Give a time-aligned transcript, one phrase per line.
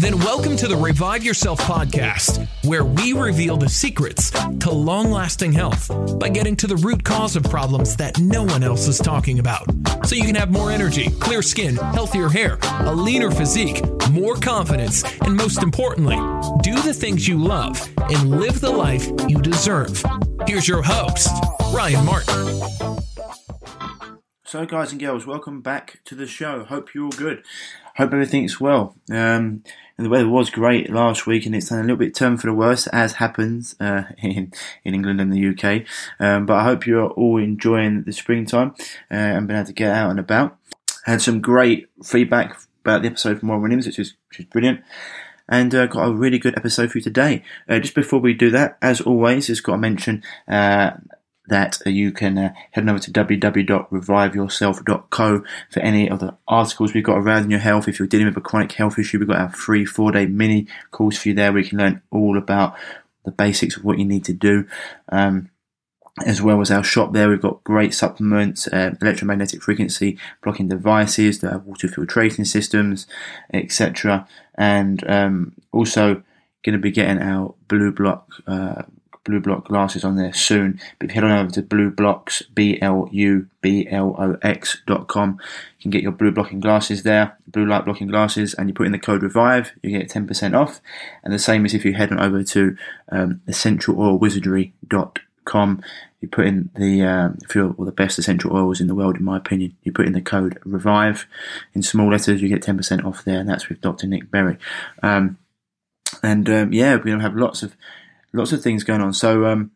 [0.00, 5.52] Then welcome to the Revive Yourself podcast, where we reveal the secrets to long lasting
[5.52, 5.90] health
[6.20, 9.66] by getting to the root cause of problems that no one else is talking about.
[10.06, 13.82] So you can have more energy, clear skin, healthier hair, a leaner physique,
[14.12, 16.16] more confidence, and most importantly,
[16.62, 20.00] do the things you love and live the life you deserve.
[20.46, 21.28] Here's your host,
[21.72, 22.68] Ryan Martin.
[24.44, 26.64] So, guys and girls, welcome back to the show.
[26.64, 27.44] Hope you're all good.
[27.98, 28.94] Hope everything's well.
[29.10, 29.64] Um,
[29.96, 32.54] the weather was great last week, and it's done a little bit turn for the
[32.54, 34.52] worse, as happens uh, in
[34.84, 35.84] in England and the UK.
[36.20, 38.76] Um, but I hope you're all enjoying the springtime
[39.10, 40.56] uh, and being able to get out and about.
[41.08, 44.46] I had some great feedback about the episode from Warren Williams, which is which is
[44.46, 44.80] brilliant
[45.48, 47.42] and uh, got a really good episode for you today.
[47.68, 50.90] Uh, just before we do that, as always, just got to mention uh,
[51.48, 57.18] that you can uh, head over to www.reviveyourself.co for any of the articles we've got
[57.18, 57.88] around your health.
[57.88, 60.66] If you're dealing with a chronic health issue, we've got our free four day mini
[60.90, 62.74] course for you there where you can learn all about
[63.24, 64.66] the basics of what you need to do.
[65.10, 65.50] Um,
[66.26, 71.38] as well as our shop there, we've got great supplements, uh, electromagnetic frequency blocking devices,
[71.38, 73.06] the water filtration systems,
[73.52, 74.26] etc.
[74.56, 76.22] And um, also
[76.64, 78.82] going to be getting our blue block uh,
[79.24, 80.80] blue block glasses on there soon.
[80.98, 84.80] But if you head on over to BLUblox, B L U B L O X
[84.86, 85.38] dot com,
[85.78, 88.86] you can get your blue blocking glasses there, blue light blocking glasses, and you put
[88.86, 90.80] in the code revive, you get 10% off.
[91.22, 92.76] And the same as if you head on over to
[93.10, 95.82] um, essentialoilwizardry.com,
[96.20, 99.24] you put in the, um, if well, the best essential oils in the world, in
[99.24, 101.26] my opinion, you put in the code revive
[101.74, 104.08] in small letters, you get 10% off there, and that's with Dr.
[104.08, 104.58] Nick Berry.
[105.02, 105.38] Um,
[106.22, 107.76] and um, yeah, we're going to have lots of
[108.32, 109.12] lots of things going on.
[109.12, 109.70] So um,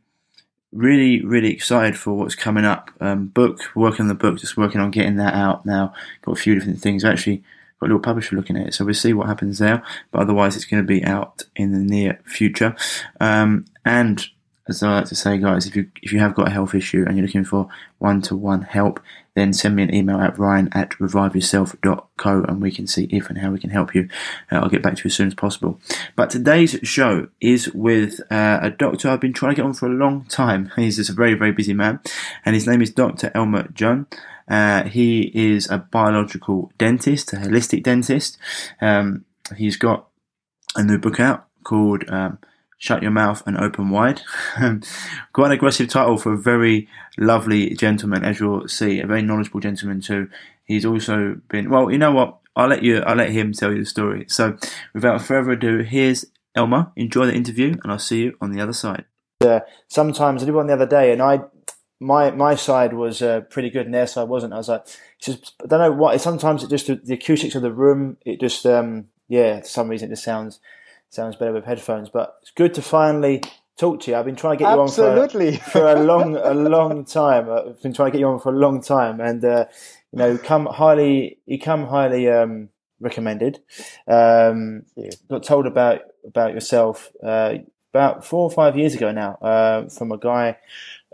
[0.73, 2.91] really, really excited for what's coming up.
[3.01, 5.95] Um, book, working on the book, just working on getting that out now.
[6.23, 7.05] Got a few different things.
[7.05, 7.39] Actually,
[7.81, 9.83] got a little publisher looking at it, so we'll see what happens there.
[10.11, 12.75] But otherwise, it's going to be out in the near future.
[13.21, 14.27] Um, and
[14.69, 17.05] as I like to say, guys, if you if you have got a health issue
[17.07, 17.69] and you're looking for
[17.99, 19.01] one to one help,
[19.35, 23.39] then send me an email at ryan at reviveyourself.co and we can see if and
[23.39, 24.09] how we can help you.
[24.51, 25.81] Uh, I'll get back to you as soon as possible.
[26.17, 29.87] But today's show is with uh, a doctor I've been trying to get on for
[29.87, 30.71] a long time.
[30.77, 32.01] He's just a very, very busy man,
[32.45, 33.31] and his name is Dr.
[33.31, 34.07] Elmar Jung.
[34.49, 38.37] Uh, he is a biological dentist, a holistic dentist.
[38.81, 39.25] Um,
[39.57, 40.09] he's got
[40.75, 42.39] a new book out called um,
[42.83, 44.23] Shut Your Mouth and Open Wide.
[45.33, 49.61] Quite an aggressive title for a very lovely gentleman, as you'll see, a very knowledgeable
[49.61, 50.29] gentleman too.
[50.65, 52.41] He's also been, well, you know what?
[52.57, 54.25] I'll let you, I'll let him tell you the story.
[54.27, 54.57] So
[54.95, 56.25] without further ado, here's
[56.57, 56.91] Elmar.
[56.97, 59.05] Enjoy the interview and I'll see you on the other side.
[59.41, 61.43] Uh, sometimes I did one the other day and I,
[62.01, 64.55] my, my side was uh, pretty good and their side wasn't.
[64.55, 64.85] I was like,
[65.21, 68.67] just, I don't know what, sometimes it just, the acoustics of the room, it just,
[68.67, 70.59] um, yeah, for some reason it just sounds,
[71.13, 72.09] sounds better with headphones.
[72.09, 73.43] But it's good to finally
[73.79, 74.17] talk to you.
[74.17, 75.47] I've been trying to get Absolutely.
[75.47, 77.51] you on for, for a long, a long time.
[77.51, 79.67] I've been trying to get you on for a long time, and uh,
[80.13, 83.61] you know, come highly, you come highly um, recommended.
[84.07, 84.85] Um,
[85.29, 87.55] got told about about yourself uh,
[87.93, 90.57] about four or five years ago now uh, from a guy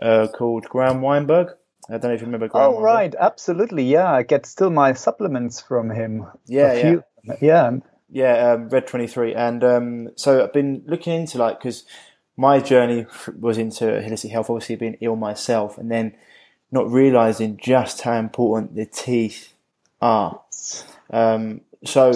[0.01, 1.55] uh, called Graham Weinberg.
[1.89, 2.47] I don't know if you remember.
[2.47, 2.85] Graham oh Weinberg.
[2.85, 3.83] right, absolutely.
[3.83, 6.27] Yeah, I get still my supplements from him.
[6.45, 7.03] Yeah, few,
[7.41, 7.71] yeah,
[8.11, 8.51] yeah.
[8.51, 11.85] Um, Red Twenty Three, and um, so I've been looking into like because
[12.37, 13.05] my journey
[13.39, 16.15] was into holistic health, obviously being ill myself, and then
[16.71, 19.53] not realizing just how important the teeth
[20.01, 20.41] are.
[21.09, 22.13] Um, so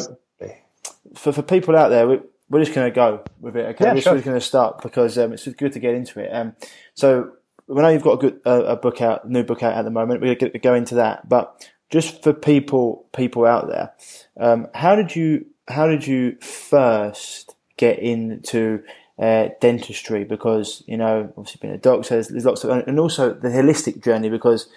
[1.15, 3.65] for for people out there, we, we're just going to go with it.
[3.75, 4.13] Okay, yeah, we're sure.
[4.13, 6.29] just going to start because um, it's good to get into it.
[6.29, 6.55] Um,
[6.93, 7.31] so
[7.67, 9.91] we know you've got a good uh, a book out, new book out at the
[9.91, 10.21] moment.
[10.21, 13.93] We're going to go into that, but just for people people out there,
[14.39, 18.83] um, how did you how did you first get into
[19.19, 20.23] uh, dentistry?
[20.23, 24.03] Because you know, obviously being a doctor, there's, there's lots of, and also the holistic
[24.03, 24.29] journey.
[24.29, 24.67] Because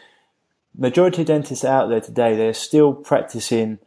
[0.77, 3.79] majority of dentists out there today, they're still practicing.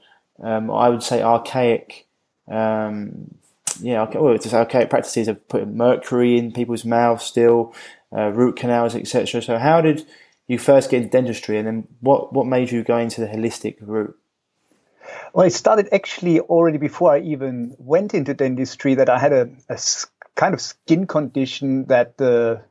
[0.42, 2.08] Um, I would say archaic.
[2.50, 3.36] Um,
[3.82, 7.74] yeah, well, it's archaic practices of putting mercury in people's mouths still,
[8.16, 9.42] uh, root canals, etc.
[9.42, 10.06] So, how did
[10.48, 13.78] you first get into dentistry, and then what what made you go into the holistic
[13.80, 14.18] route?
[15.34, 18.96] Well, it started actually already before I even went into dentistry.
[18.96, 19.80] That I had a, a
[20.36, 22.62] kind of skin condition that the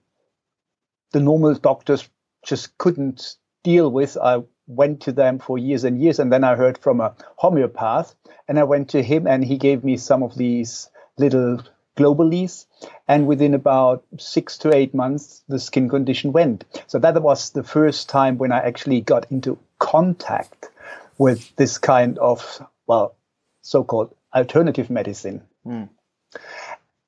[1.12, 2.08] the normal doctors
[2.44, 4.16] just couldn't deal with.
[4.16, 6.18] I went to them for years and years.
[6.18, 8.14] And then I heard from a homeopath
[8.46, 11.62] and I went to him and he gave me some of these little
[11.96, 12.66] globulins.
[13.08, 16.64] And within about six to eight months, the skin condition went.
[16.86, 20.68] So that was the first time when I actually got into contact
[21.18, 23.16] with this kind of, well,
[23.62, 25.42] so called alternative medicine.
[25.66, 25.88] Mm.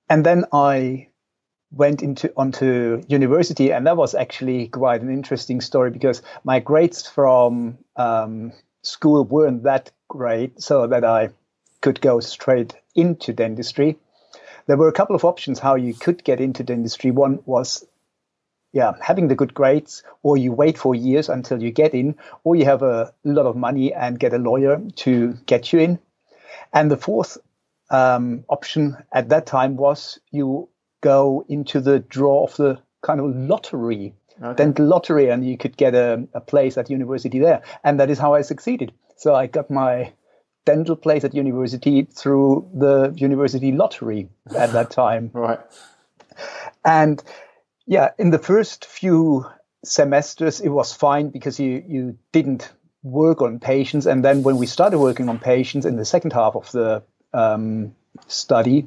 [0.08, 1.08] And then I
[1.72, 7.06] went into onto university, and that was actually quite an interesting story because my grades
[7.06, 8.52] from um,
[8.82, 11.30] school weren't that great, so that I
[11.80, 13.98] could go straight into dentistry.
[14.66, 17.10] There were a couple of options how you could get into dentistry.
[17.10, 17.86] One was
[18.72, 22.14] yeah, having the good grades, or you wait for years until you get in,
[22.44, 25.98] or you have a lot of money and get a lawyer to get you in.
[26.72, 27.38] And the fourth
[27.90, 30.68] um, option at that time was you
[31.00, 34.56] go into the draw of the kind of lottery, okay.
[34.56, 37.62] dental lottery, and you could get a, a place at university there.
[37.82, 38.92] And that is how I succeeded.
[39.16, 40.12] So I got my
[40.64, 45.30] dental place at university through the university lottery at that time.
[45.32, 45.60] right.
[46.84, 47.22] And
[47.90, 49.44] yeah, in the first few
[49.84, 52.72] semesters, it was fine because you, you didn't
[53.02, 54.06] work on patients.
[54.06, 57.02] And then when we started working on patients in the second half of the
[57.32, 57.96] um,
[58.28, 58.86] study,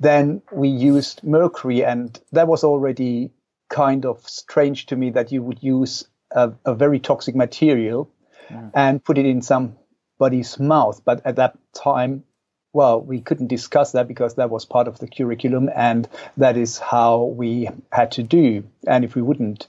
[0.00, 3.30] then we used mercury, and that was already
[3.70, 8.10] kind of strange to me that you would use a, a very toxic material
[8.50, 8.70] mm.
[8.74, 11.00] and put it in somebody's mouth.
[11.06, 12.24] But at that time,
[12.72, 16.78] well, we couldn't discuss that because that was part of the curriculum, and that is
[16.78, 18.64] how we had to do.
[18.86, 19.68] And if we wouldn't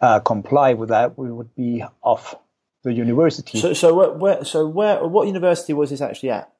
[0.00, 2.34] uh, comply with that, we would be off
[2.82, 3.60] the university.
[3.60, 6.52] So, so where, where, so where, what university was this actually at?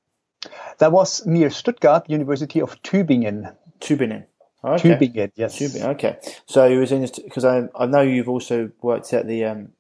[0.78, 3.54] That was near Stuttgart, University of Tübingen.
[3.80, 4.24] Tübingen.
[4.64, 4.90] Okay.
[4.90, 5.58] Tübingen, yes.
[5.58, 6.18] Tübingen, okay.
[6.46, 9.72] So you was in because I I know you've also worked at the um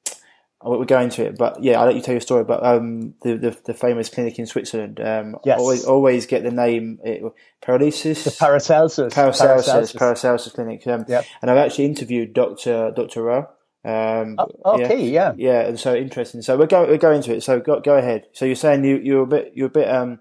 [0.64, 2.44] we'll go into it, but yeah, I'll let you tell your story.
[2.44, 5.58] But um, the, the, the famous clinic in Switzerland, um, yes.
[5.58, 7.22] always always get the name it,
[7.60, 10.86] Paralysis, the Paracelsus, Paracelsus, Paracelsus, Paracelsus Clinic.
[10.86, 11.24] Um, yep.
[11.40, 13.48] and I've actually interviewed Doctor Doctor Rau.
[13.84, 16.42] Um, uh, okay, yeah, yeah, yeah, and so interesting.
[16.42, 17.42] So we'll go we'll go into it.
[17.42, 18.26] So go go ahead.
[18.32, 20.20] So you're saying you you're a bit you're a bit um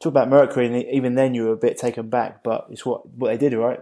[0.00, 3.08] talk about Mercury, and even then you were a bit taken back, but it's what
[3.08, 3.80] what they did, right?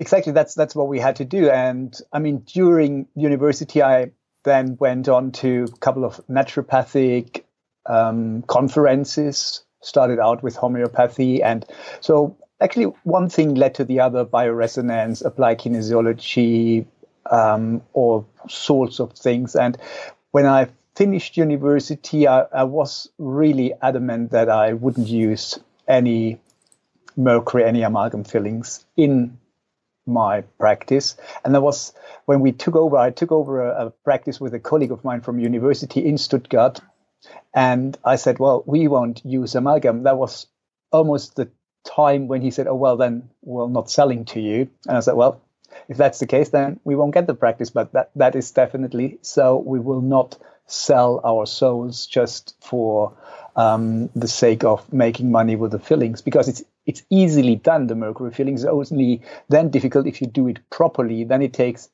[0.00, 0.32] Exactly.
[0.32, 1.50] That's that's what we had to do.
[1.50, 4.12] And I mean, during university, I
[4.44, 7.44] then went on to a couple of naturopathic
[7.86, 9.64] um, conferences.
[9.82, 11.64] Started out with homeopathy, and
[12.00, 16.84] so actually one thing led to the other: bioresonance, applied kinesiology,
[17.30, 19.56] um, all sorts of things.
[19.56, 19.78] And
[20.32, 25.58] when I finished university, I, I, was really adamant that I wouldn't use
[25.88, 26.38] any
[27.16, 29.38] mercury, any amalgam fillings in
[30.06, 31.16] my practice.
[31.44, 31.92] And that was
[32.26, 35.20] when we took over, I took over a, a practice with a colleague of mine
[35.20, 36.80] from university in Stuttgart.
[37.54, 40.04] And I said, well, we won't use amalgam.
[40.04, 40.46] That was
[40.92, 41.50] almost the
[41.84, 44.70] time when he said, oh, well, then we're not selling to you.
[44.86, 45.40] And I said, well,
[45.88, 47.70] if that's the case, then we won't get the practice.
[47.70, 49.56] But that, that is definitely so.
[49.58, 53.16] We will not sell our souls just for
[53.56, 57.86] um, the sake of making money with the fillings because it's it's easily done.
[57.86, 61.22] The mercury fillings is only then difficult if you do it properly.
[61.22, 61.88] Then it takes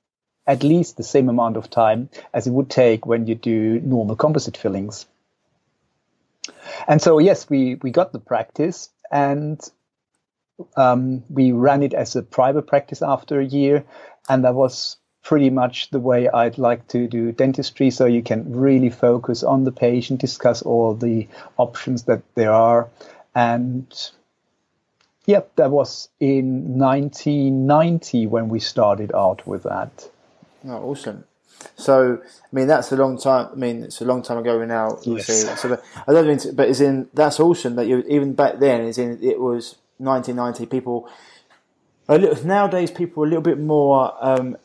[0.47, 4.17] at least the same amount of time as it would take when you do normal
[4.17, 5.05] composite fillings.
[6.89, 9.61] And so yes, we we got the practice and
[10.77, 13.85] um, we ran it as a private practice after a year,
[14.31, 17.91] and that was pretty much the way I'd like to do dentistry.
[17.91, 22.89] So you can really focus on the patient, discuss all the options that there are.
[23.35, 23.87] And
[25.27, 30.09] yep, that was in 1990 when we started out with that.
[30.67, 31.25] Oh, awesome.
[31.77, 33.49] So, I mean, that's a long time.
[33.53, 34.99] I mean, it's a long time ago now.
[35.03, 35.61] Yes.
[35.61, 37.09] So, I don't mean, to, but it's in.
[37.13, 38.83] That's awesome that you even back then.
[38.83, 39.23] Is in.
[39.23, 40.67] It was 1990.
[40.67, 41.09] People.
[42.09, 44.57] a Little, nowadays, people are a little bit more um,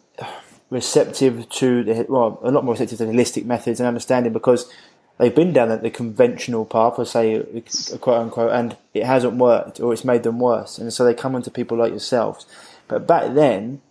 [0.70, 4.72] receptive to the well, a lot more receptive to holistic methods and understanding because
[5.18, 7.64] they've been down the conventional path, I say,
[8.00, 11.36] quote unquote, and it hasn't worked or it's made them worse, and so they come
[11.36, 12.46] onto people like yourselves.
[12.88, 13.82] But back then,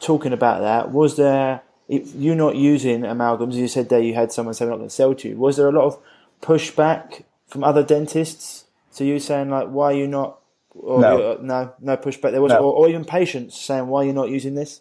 [0.00, 1.62] talking about that, was there?
[1.88, 4.94] If you're not using amalgams, you said there, you had someone saying not going to
[4.94, 5.36] sell to you.
[5.36, 5.98] Was there a lot of
[6.42, 8.64] pushback from other dentists
[8.96, 10.40] to you saying like, "Why are you not?"
[10.74, 11.32] Or, no.
[11.32, 12.32] Uh, no, no pushback.
[12.32, 12.58] There was, no.
[12.58, 14.80] or, or even patients saying, "Why are you not using this?"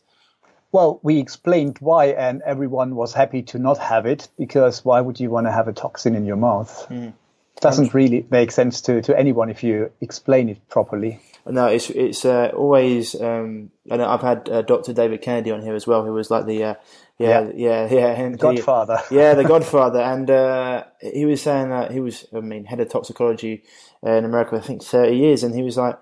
[0.72, 5.20] Well, we explained why, and everyone was happy to not have it because why would
[5.20, 6.88] you want to have a toxin in your mouth?
[6.90, 7.14] Mm.
[7.62, 11.22] Doesn't really make sense to, to anyone if you explain it properly.
[11.48, 13.16] No, it's it's uh, always.
[13.16, 14.94] Um, and I've had uh, Dr.
[14.94, 16.76] David Kennedy on here as well, who was like the uh,
[17.20, 18.08] Yeah, yeah, yeah.
[18.22, 19.00] And Godfather.
[19.10, 22.80] He, yeah, the Godfather, and uh, he was saying that he was, I mean, head
[22.80, 23.64] of toxicology
[24.02, 26.00] in America, I think, thirty years, and he was like,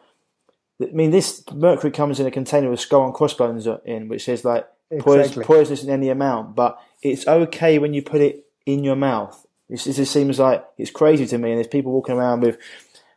[0.90, 4.46] I mean, this mercury comes in a container with skull and crossbones in, which says
[4.46, 5.44] like exactly.
[5.44, 9.46] poisonous in any amount, but it's okay when you put it in your mouth.
[9.70, 12.58] it just seems like it's crazy to me, and there's people walking around with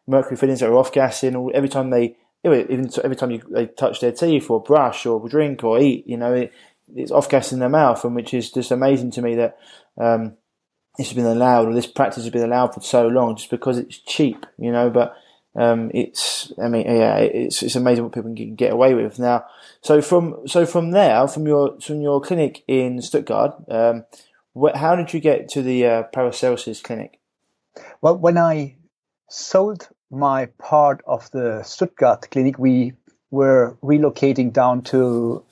[0.07, 4.01] mercury fillings that are off gassing every time they even every time you, they touch
[4.01, 6.53] their teeth or brush or drink or eat, you know, it,
[6.95, 9.59] it's off gas in their mouth, and which is just amazing to me that
[10.01, 10.37] um,
[10.97, 13.79] this has been allowed or this practice has been allowed for so long just because
[13.79, 14.91] it's cheap, you know.
[14.91, 15.17] But
[15.57, 19.47] um, it's, I mean, yeah, it's it's amazing what people can get away with now.
[19.81, 24.05] So from so from there, from your from your clinic in Stuttgart, um,
[24.53, 27.19] what, how did you get to the uh, Paracelsus clinic?
[28.01, 28.77] Well, when I
[29.29, 32.93] sold my part of the Stuttgart clinic, we
[33.31, 35.43] were relocating down to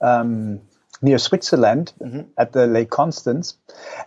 [0.00, 0.60] um,
[1.02, 2.22] near Switzerland mm-hmm.
[2.38, 3.56] at the Lake Constance,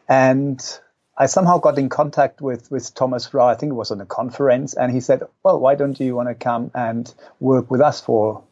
[0.10, 0.80] and
[1.18, 3.48] I somehow got in contact with with Thomas Rau.
[3.48, 6.30] I think it was on a conference, and he said, "Well, why don't you want
[6.30, 8.44] to come and work with us for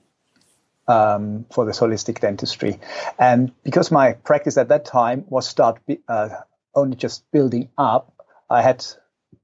[0.87, 2.79] um, for this holistic dentistry?"
[3.19, 6.29] And because my practice at that time was start uh,
[6.73, 8.13] only just building up,
[8.49, 8.85] I had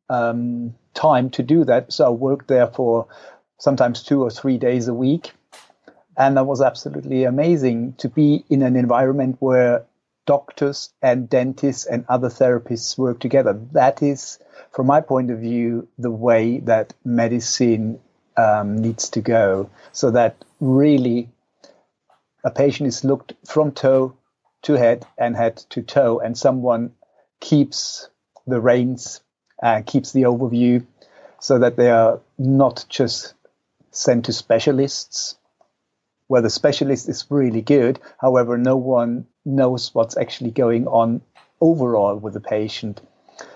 [0.09, 1.91] um, time to do that.
[1.91, 3.07] So I worked there for
[3.57, 5.33] sometimes two or three days a week.
[6.17, 9.85] And that was absolutely amazing to be in an environment where
[10.29, 13.59] doctors and dentists and other therapists work together.
[13.71, 14.37] That is,
[14.71, 17.99] from my point of view, the way that medicine
[18.37, 19.71] um, needs to go.
[19.91, 21.29] So that really
[22.43, 24.15] a patient is looked from toe
[24.61, 26.91] to head and head to toe, and someone
[27.39, 28.07] keeps
[28.45, 29.21] the reins
[29.63, 30.85] and keeps the overview
[31.39, 33.33] so that they are not just
[33.89, 35.39] sent to specialists
[36.27, 37.99] where the specialist is really good.
[38.21, 41.21] However, no one knows what's actually going on
[41.61, 43.01] overall with the patient.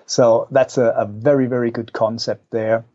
[0.05, 2.85] So that's a, a very, very good concept there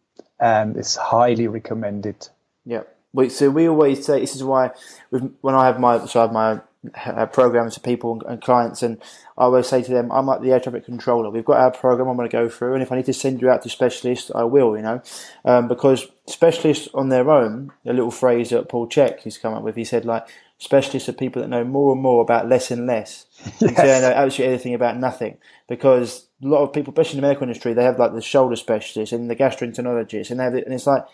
[0.41, 2.29] and it's highly recommended.
[2.65, 2.83] Yeah.
[3.31, 4.71] So we always say this is why
[5.11, 6.61] when I have my so I have my
[7.07, 8.99] uh, programs to people and clients, and
[9.37, 11.31] I always say to them, I'm like the air traffic controller.
[11.31, 13.41] We've got our program I'm going to go through, and if I need to send
[13.41, 15.03] you out to specialists, I will, you know,
[15.45, 19.63] um, because specialists on their own, a little phrase that Paul Chek has come up
[19.63, 22.87] with, he said, like, specialists are people that know more and more about less and
[22.87, 23.27] less.
[23.61, 23.77] Yes.
[23.77, 25.39] They know absolutely anything about nothing.
[25.69, 28.57] Because a lot of people, especially in the medical industry, they have like the shoulder
[28.57, 31.05] specialists and the gastroenterologists, and, they have, and it's like,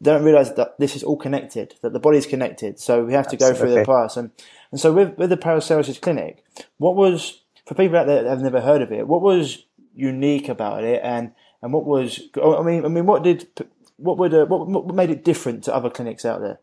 [0.00, 2.78] they don't realize that this is all connected, that the body is connected.
[2.78, 3.54] So we have to Absolutely.
[3.54, 4.16] go through the pass.
[4.16, 4.30] And,
[4.70, 6.44] and so with, with the Paracelsus Clinic,
[6.78, 10.48] what was, for people out there that have never heard of it, what was unique
[10.48, 13.48] about it and, and what was, I mean, I mean, what did,
[13.96, 16.60] what would, uh, what, what made it different to other clinics out there?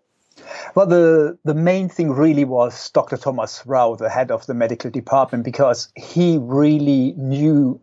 [0.75, 3.17] Well, the, the main thing really was Dr.
[3.17, 7.79] Thomas Rau, the head of the medical department, because he really knew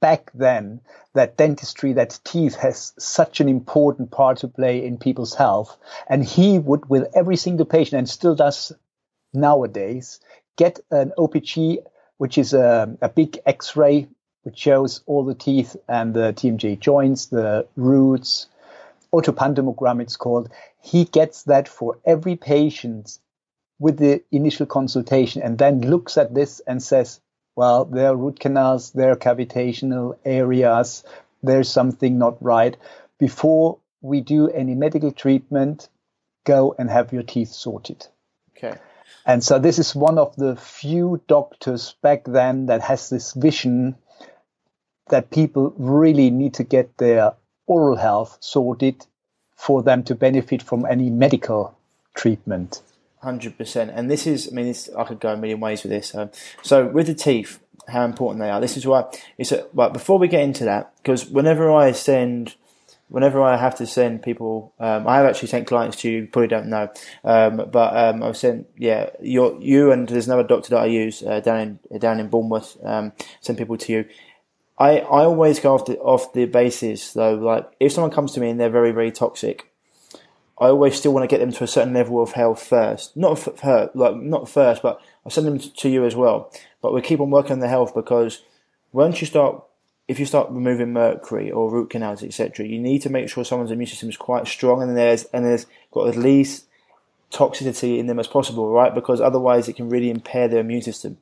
[0.00, 0.80] back then
[1.14, 5.76] that dentistry, that teeth has such an important part to play in people's health.
[6.08, 8.72] And he would, with every single patient, and still does
[9.32, 10.20] nowadays,
[10.56, 11.78] get an OPG,
[12.18, 14.08] which is a, a big x ray,
[14.42, 18.46] which shows all the teeth and the TMJ joints, the roots,
[19.12, 20.50] orthopantomogram, it's called.
[20.84, 23.18] He gets that for every patient
[23.78, 27.20] with the initial consultation and then looks at this and says,
[27.56, 31.02] well, there are root canals, there are cavitational areas,
[31.42, 32.76] there's something not right.
[33.18, 35.88] Before we do any medical treatment,
[36.44, 38.06] go and have your teeth sorted.
[38.54, 38.76] Okay.
[39.24, 43.96] And so this is one of the few doctors back then that has this vision
[45.08, 47.32] that people really need to get their
[47.66, 49.06] oral health sorted
[49.64, 51.76] for them to benefit from any medical
[52.14, 52.82] treatment
[53.24, 53.90] hundred percent.
[53.94, 56.14] And this is, I mean, this, I could go a million ways with this.
[56.14, 56.30] Um,
[56.62, 58.60] so with the teeth, how important they are.
[58.60, 62.54] This is why it's a, but before we get into that, because whenever I send,
[63.08, 66.26] whenever I have to send people, um, I have actually sent clients to you.
[66.26, 66.90] probably don't know,
[67.24, 71.22] um, but um, I've sent yeah, you you and there's another doctor that I use
[71.22, 72.76] uh, down in down in Bournemouth.
[72.84, 74.04] Um, send people to you.
[74.78, 78.40] I, I always go off the off the basis though, like if someone comes to
[78.40, 79.70] me and they're very very toxic,
[80.58, 83.16] I always still want to get them to a certain level of health first.
[83.16, 86.52] Not for her, like not first, but I send them to you as well.
[86.80, 88.42] But we keep on working on the health because
[88.92, 89.64] once you start,
[90.06, 93.72] if you start removing mercury or root canals, etc., you need to make sure someone's
[93.72, 96.66] immune system is quite strong and there's and there's got at least
[97.32, 98.94] toxicity in them as possible, right?
[98.94, 101.18] Because otherwise, it can really impair their immune system.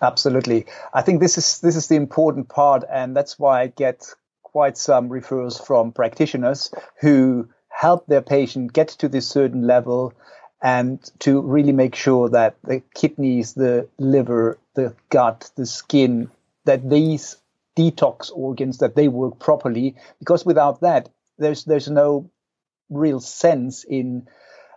[0.00, 4.06] Absolutely, I think this is this is the important part, and that's why I get
[4.42, 10.12] quite some referrals from practitioners who help their patient get to this certain level
[10.62, 16.30] and to really make sure that the kidneys, the liver, the gut, the skin,
[16.64, 17.36] that these
[17.76, 19.96] detox organs that they work properly.
[20.18, 22.30] Because without that, there's there's no
[22.88, 24.28] real sense in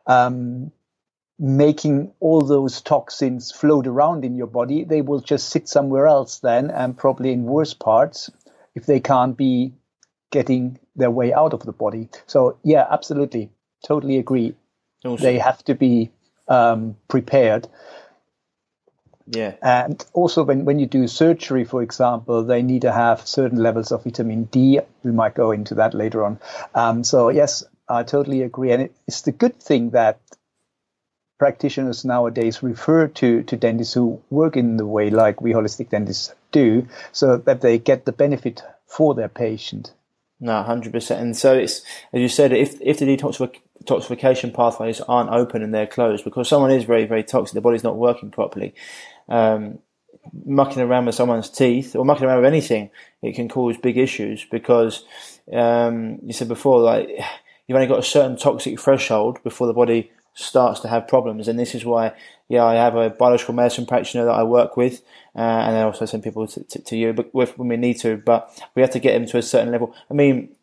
[0.07, 0.71] um,
[1.39, 4.83] making all those toxins float around in your body.
[4.83, 8.29] They will just sit somewhere else then, and probably in worse parts
[8.75, 9.73] if they can't be
[10.31, 12.09] getting their way out of the body.
[12.25, 13.49] So yeah, absolutely,
[13.85, 14.55] totally agree.
[15.05, 15.23] Awesome.
[15.23, 16.11] They have to be
[16.47, 17.67] um, prepared.
[19.29, 19.55] Yeah.
[19.61, 23.91] And also, when, when you do surgery, for example, they need to have certain levels
[23.91, 24.79] of vitamin D.
[25.03, 26.39] We might go into that later on.
[26.73, 28.71] Um, so, yes, I totally agree.
[28.71, 30.19] And it's the good thing that
[31.37, 36.33] practitioners nowadays refer to, to dentists who work in the way like we holistic dentists
[36.51, 39.93] do, so that they get the benefit for their patient.
[40.39, 41.21] No, hundred percent.
[41.21, 41.81] And so it's
[42.13, 46.71] as you said, if if the detoxification pathways aren't open and they're closed because someone
[46.71, 48.75] is very very toxic, the body's not working properly.
[49.29, 49.79] Um,
[50.45, 52.89] mucking around with someone's teeth or mucking around with anything,
[53.21, 55.05] it can cause big issues because
[55.53, 57.09] um, you said before, like
[57.65, 61.47] you've only got a certain toxic threshold before the body starts to have problems.
[61.47, 62.13] And this is why,
[62.47, 65.01] yeah, I have a biological medicine practitioner that I work with,
[65.35, 68.17] uh, and I also send people to, to, to you but when we need to.
[68.17, 69.95] But we have to get them to a certain level.
[70.09, 70.55] I mean,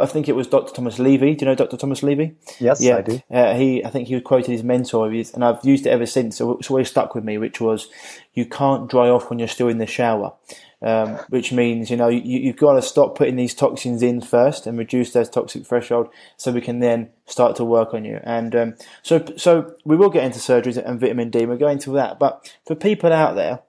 [0.00, 0.72] I think it was Dr.
[0.72, 1.34] Thomas Levy.
[1.34, 1.76] Do you know Dr.
[1.76, 2.36] Thomas Levy?
[2.58, 2.96] Yes, yeah.
[2.96, 3.22] I do.
[3.30, 6.38] Uh, he, I think he quoted his mentor, and I've used it ever since.
[6.38, 7.88] So it's always stuck with me, which was,
[8.34, 10.32] "You can't dry off when you're still in the shower."
[10.80, 14.66] Um, which means you know you, have got to stop putting these toxins in first
[14.66, 18.20] and reduce those toxic threshold, so we can then start to work on you.
[18.22, 21.46] And um, so, so we will get into surgeries and vitamin D.
[21.46, 22.18] We'll go into that.
[22.18, 23.60] But for people out there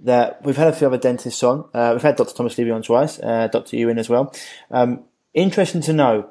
[0.00, 2.34] that we've had a few other dentists on, uh, we've had Dr.
[2.34, 3.76] Thomas Levy on twice, uh, Dr.
[3.76, 4.34] Ewan as well.
[4.70, 5.04] Um,
[5.34, 6.30] interesting to know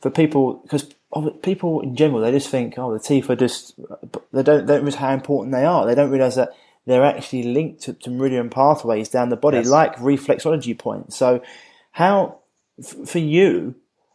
[0.00, 0.94] for people because
[1.42, 3.76] people in general they just think oh the teeth are just
[4.32, 5.86] they don't they don't realize how important they are.
[5.86, 6.50] They don't realize that
[6.86, 9.68] they're actually linked to, to meridian pathways down the body, yes.
[9.68, 11.16] like reflexology points.
[11.16, 11.42] So,
[11.92, 12.40] how
[12.78, 13.74] f- for you,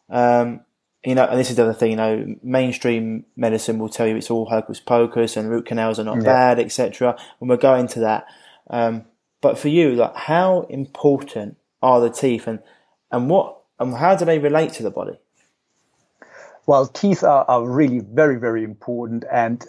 [0.09, 0.61] um,
[1.03, 4.15] you know, and this is the other thing, you know, mainstream medicine will tell you
[4.15, 6.23] it's all hocus pocus and root canals are not yeah.
[6.23, 7.15] bad, etc.
[7.39, 8.25] And we'll go into that.
[8.69, 9.05] Um,
[9.41, 12.59] but for you, like, how important are the teeth, and
[13.11, 15.19] and what and how do they relate to the body?
[16.65, 19.63] Well, teeth are, are really very very important, and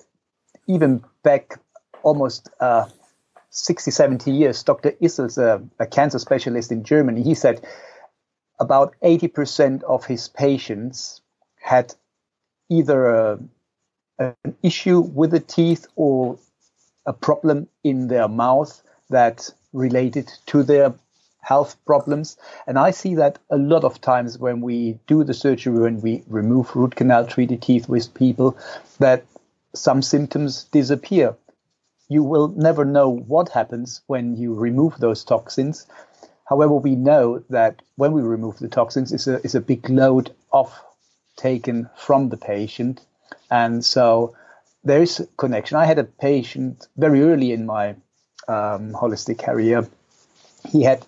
[0.66, 1.60] even back
[2.06, 2.86] almost uh,
[3.50, 4.92] 60, 70 years, Dr.
[5.02, 7.66] Issels, a, a cancer specialist in Germany, he said
[8.60, 11.20] about 80% of his patients
[11.60, 11.92] had
[12.70, 13.38] either a,
[14.20, 16.38] an issue with the teeth or
[17.06, 20.94] a problem in their mouth that related to their
[21.40, 22.36] health problems.
[22.68, 26.22] And I see that a lot of times when we do the surgery, when we
[26.28, 28.56] remove root canal treated teeth with people,
[29.00, 29.24] that
[29.74, 31.36] some symptoms disappear
[32.08, 35.86] you will never know what happens when you remove those toxins.
[36.48, 40.32] However, we know that when we remove the toxins, it's a, it's a big load
[40.52, 40.82] off
[41.36, 43.00] taken from the patient.
[43.50, 44.36] And so
[44.84, 45.76] there is a connection.
[45.76, 47.96] I had a patient very early in my
[48.46, 49.88] um, holistic career.
[50.68, 51.04] He had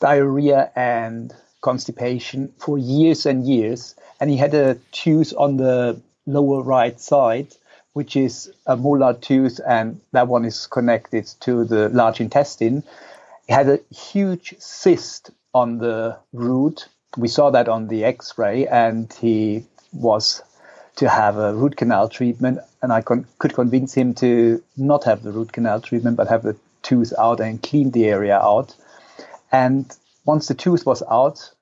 [0.00, 3.94] diarrhea and constipation for years and years.
[4.20, 7.48] And he had a tooth on the lower right side
[7.94, 12.82] which is a molar tooth, and that one is connected to the large intestine.
[13.48, 16.88] It had a huge cyst on the root.
[17.16, 20.42] We saw that on the x ray, and he was
[20.96, 22.58] to have a root canal treatment.
[22.82, 26.42] And I con- could convince him to not have the root canal treatment, but have
[26.42, 28.74] the tooth out and clean the area out.
[29.52, 29.86] And
[30.24, 31.52] once the tooth was out,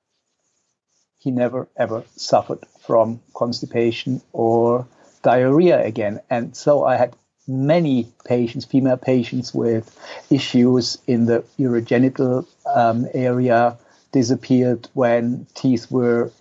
[1.19, 4.87] he never ever suffered from constipation or
[5.23, 6.19] diarrhea again.
[6.29, 7.15] And so I had
[7.47, 9.97] many patients, female patients with
[10.29, 13.77] issues in the urogenital um, area
[14.11, 16.31] disappeared when teeth were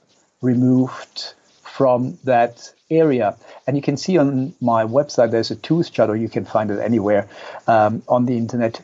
[0.43, 3.37] removed from that area.
[3.67, 6.71] And you can see on my website, there's a tooth chart, or you can find
[6.71, 7.29] it anywhere
[7.67, 8.83] um, on the internet.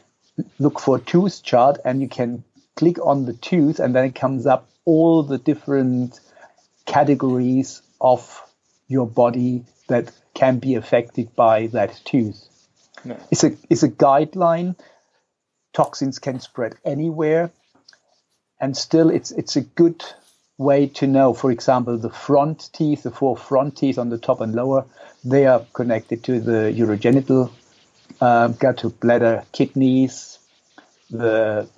[0.58, 2.44] Look for tooth chart, and you can
[2.76, 6.18] click on the tooth, and then it comes up all the different
[6.86, 8.42] categories of
[8.88, 12.48] your body that can be affected by that tooth.
[13.04, 13.16] No.
[13.30, 14.76] It's a it's a guideline.
[15.72, 17.50] Toxins can spread anywhere,
[18.60, 20.04] and still it's it's a good
[20.56, 21.34] way to know.
[21.34, 24.84] For example, the front teeth, the four front teeth on the top and lower,
[25.24, 27.50] they are connected to the urogenital
[28.20, 30.38] um, gut, to bladder, kidneys,
[31.10, 31.68] the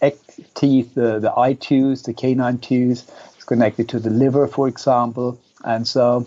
[0.00, 0.16] egg
[0.54, 5.38] teeth, the, the eye tooth, the canine tooth is connected to the liver, for example.
[5.64, 6.26] And so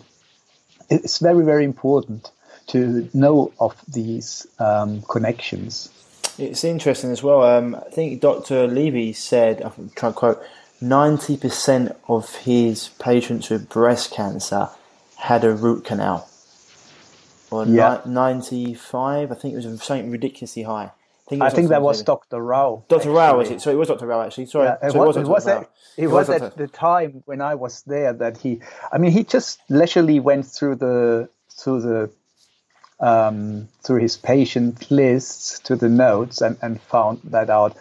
[0.90, 2.32] it's very, very important
[2.68, 5.90] to know of these um, connections.
[6.38, 7.44] It's interesting as well.
[7.44, 8.68] Um, I think Dr.
[8.68, 10.44] Levy said, I'm trying to quote,
[10.82, 14.70] 90% of his patients with breast cancer
[15.18, 16.30] had a root canal.
[17.52, 18.02] Or yeah.
[18.06, 20.92] 95, I think it was something ridiculously high.
[21.28, 22.40] I think, I think that was Dr.
[22.40, 22.84] Rau.
[22.88, 23.10] Dr.
[23.10, 23.60] Rau, was it?
[23.60, 24.06] So it was Dr.
[24.06, 24.46] Rau, actually.
[24.46, 24.68] Sorry.
[24.68, 25.66] Yeah, it, so was, it was, it was,
[25.98, 28.62] it was at the time when I was there that he,
[28.92, 32.12] I mean, he just leisurely went through the, through the,
[33.00, 37.76] um, through his patient lists to the notes and, and found that out.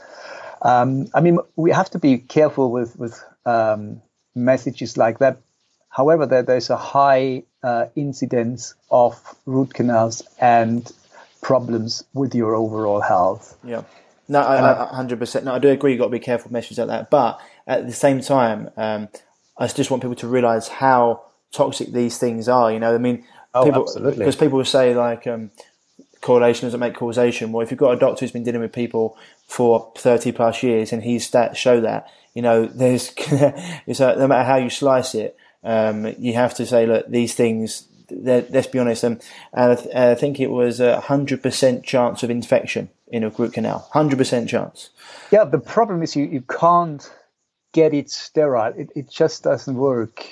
[0.63, 4.01] Um, I mean, we have to be careful with, with um,
[4.35, 5.37] messages like that.
[5.91, 10.91] However, there, there's a high uh, incidence of root canals and
[11.45, 13.57] problems with your overall health.
[13.63, 13.83] Yeah.
[14.27, 15.45] No, hundred percent.
[15.45, 15.93] No, I do agree.
[15.93, 17.11] You've got to be careful with messages like that.
[17.11, 19.09] But at the same time, um,
[19.59, 22.73] I just want people to realise how toxic these things are.
[22.73, 24.19] You know, I mean, oh, people, absolutely.
[24.21, 25.51] Because people will say like um,
[26.23, 27.53] correlation doesn't make causation.
[27.53, 30.91] Well, if you've got a doctor who's been dealing with people for thirty plus years
[30.91, 35.37] and his stats show that, you know, there's it's no matter how you slice it,
[35.63, 40.15] um, you have to say, look, these things let's be honest, and I, th- I,
[40.15, 43.89] think it was a hundred percent chance of infection in a root canal.
[43.93, 44.91] Hundred percent chance.
[45.31, 47.09] Yeah, the problem is you, you can't
[47.73, 48.73] get it sterile.
[48.77, 50.25] It, it just doesn't work.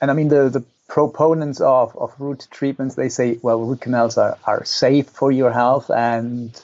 [0.00, 4.18] And I mean the the proponents of, of root treatments they say well root canals
[4.18, 6.60] are, are safe for your health and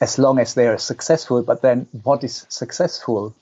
[0.00, 3.34] as long as they are successful but then what is successful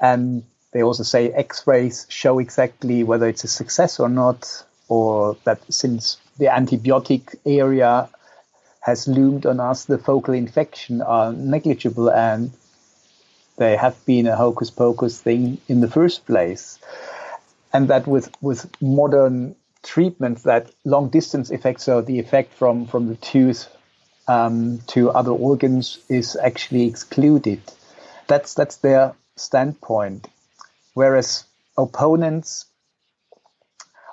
[0.00, 5.60] and they also say x-rays show exactly whether it's a success or not or that
[5.72, 8.08] since the antibiotic area
[8.80, 12.50] has loomed on us, the focal infection are negligible and
[13.56, 16.78] they have been a hocus pocus thing in the first place.
[17.72, 23.08] And that with, with modern treatments, that long distance effect, so the effect from, from
[23.08, 23.68] the tooth
[24.26, 27.60] um, to other organs is actually excluded.
[28.26, 30.28] That's, that's their standpoint.
[30.94, 31.44] Whereas
[31.76, 32.66] opponents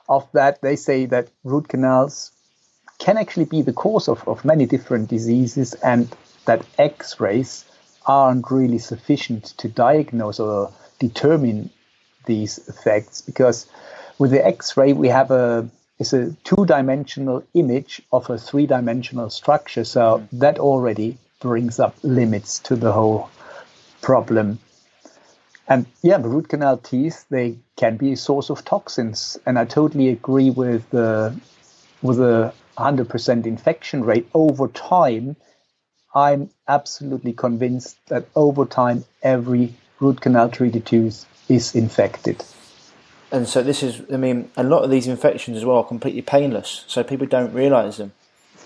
[0.08, 2.32] of that, they say that root canals
[3.00, 6.16] can actually be the cause of, of many different diseases and
[6.46, 7.66] that x rays
[8.06, 11.70] aren't really sufficient to diagnose or determine
[12.26, 13.68] these effects because
[14.18, 15.68] with the x-ray we have a
[16.00, 20.40] it's a two-dimensional image of a three-dimensional structure so mm.
[20.40, 23.30] that already brings up limits to the whole
[24.02, 24.60] problem
[25.68, 29.66] and yeah, the root canal teeth they can be a source of toxins, and I
[29.66, 31.40] totally agree with the
[32.02, 35.36] with a hundred percent infection rate over time.
[36.14, 42.44] I'm absolutely convinced that over time every root canal treated tooth is infected.
[43.32, 46.22] And so this is, I mean, a lot of these infections as well are completely
[46.22, 48.14] painless, so people don't realise them.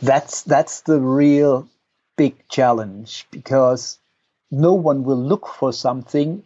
[0.01, 1.67] That's that's the real
[2.17, 3.97] big challenge because
[4.51, 6.43] no one will look for something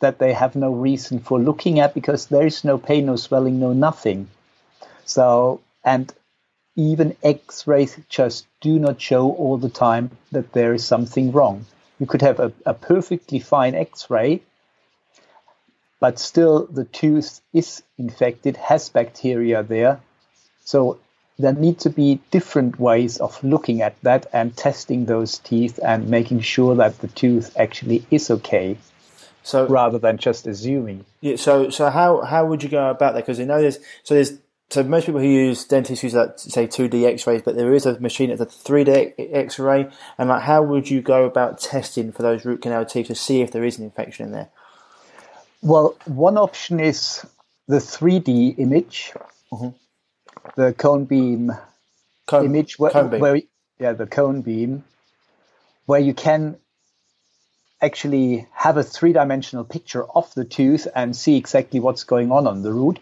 [0.00, 3.58] that they have no reason for looking at because there is no pain, no swelling,
[3.60, 4.28] no nothing.
[5.04, 6.12] So, and
[6.76, 11.66] even x rays just do not show all the time that there is something wrong.
[12.00, 14.42] You could have a, a perfectly fine x ray,
[16.00, 20.00] but still the tooth is infected, has bacteria there.
[20.64, 20.98] So,
[21.38, 26.08] there need to be different ways of looking at that and testing those teeth and
[26.08, 28.76] making sure that the tooth actually is okay.
[29.44, 31.04] So rather than just assuming.
[31.20, 31.36] Yeah.
[31.36, 33.20] So so how how would you go about that?
[33.20, 34.32] Because you know there's so there's
[34.70, 38.00] so most people who use dentists use that say 2D X-rays, but there is a
[38.00, 39.88] machine that's a 3D X-ray.
[40.18, 43.42] And like, how would you go about testing for those root canal teeth to see
[43.42, 44.48] if there is an infection in there?
[45.62, 47.24] Well, one option is
[47.68, 49.12] the 3D image,
[49.52, 49.68] mm-hmm.
[50.56, 51.52] the cone beam
[52.26, 53.20] cone, image, where, cone beam.
[53.20, 53.40] where
[53.78, 54.84] yeah, the cone beam,
[55.86, 56.56] where you can
[57.84, 62.46] actually have a three dimensional picture of the tooth and see exactly what's going on
[62.46, 62.98] on the root.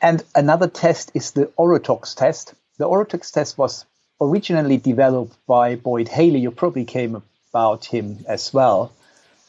[0.00, 2.54] And another test is the Orotox test.
[2.78, 3.84] The Orotox test was
[4.20, 6.40] originally developed by Boyd Haley.
[6.40, 8.92] You probably came about him as well.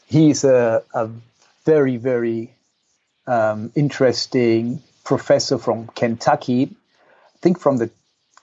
[0.06, 1.10] He's a, a
[1.64, 2.54] very, very
[3.26, 7.90] um, interesting professor from Kentucky, I think from the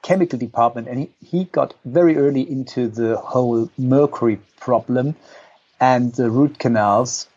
[0.02, 5.16] chemical department, and he, he got very early into the whole mercury problem
[5.80, 7.28] and the root canals.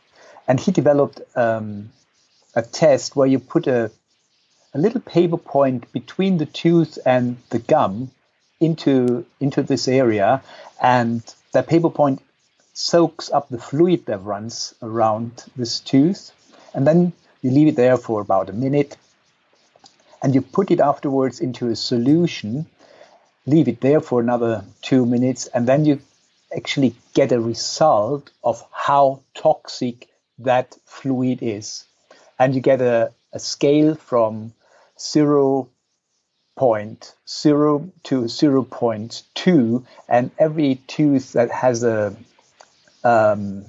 [0.47, 1.91] And he developed um,
[2.55, 3.91] a test where you put a,
[4.75, 8.11] a little paper point between the tooth and the gum
[8.61, 10.43] into into this area,
[10.81, 11.23] and
[11.53, 12.21] that paper point
[12.73, 16.33] soaks up the fluid that runs around this tooth,
[16.75, 18.97] and then you leave it there for about a minute,
[20.25, 22.65] and you put it afterwards into a solution,
[23.45, 26.01] leave it there for another two minutes, and then you
[26.57, 30.09] actually get a result of how toxic
[30.39, 31.85] that fluid is.
[32.39, 34.55] And you get a, a scale from
[34.99, 35.69] zero
[36.57, 42.17] point zero to zero point two, and every tooth that has a
[43.05, 43.67] um,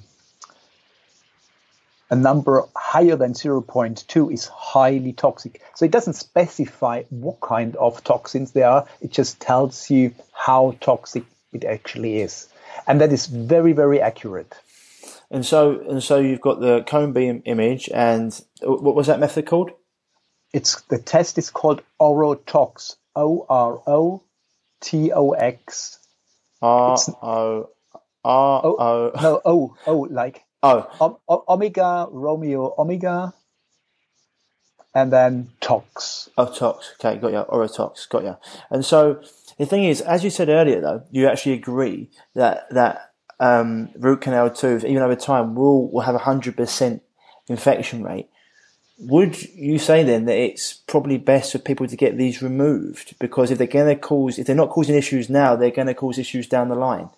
[2.10, 5.60] a number higher than 0.2 is highly toxic.
[5.74, 8.86] So it doesn't specify what kind of toxins there are.
[9.00, 12.48] It just tells you how toxic it actually is.
[12.86, 14.54] And that is very, very accurate.
[15.30, 19.46] And so, and so you've got the cone beam image, and what was that method
[19.46, 19.72] called?
[20.52, 22.94] It's the test is called Orotox.
[23.16, 24.22] O R O
[24.80, 25.98] T O X.
[26.62, 27.70] R O
[28.24, 29.10] R O.
[29.20, 33.34] No O O like oh o- Omega Romeo Omega,
[34.96, 36.30] and then Tox.
[36.38, 36.94] Oh, Tox.
[36.98, 37.44] Okay, got you.
[37.50, 38.36] Orotox, got you.
[38.70, 39.22] And so
[39.58, 44.22] the thing is, as you said earlier, though, you actually agree that that um, root
[44.22, 47.02] canal tooth, even over time, will will have a hundred percent
[47.46, 48.28] infection rate.
[48.98, 53.50] Would you say then that it's probably best for people to get these removed because
[53.50, 56.18] if they're going to cause, if they're not causing issues now, they're going to cause
[56.18, 57.10] issues down the line?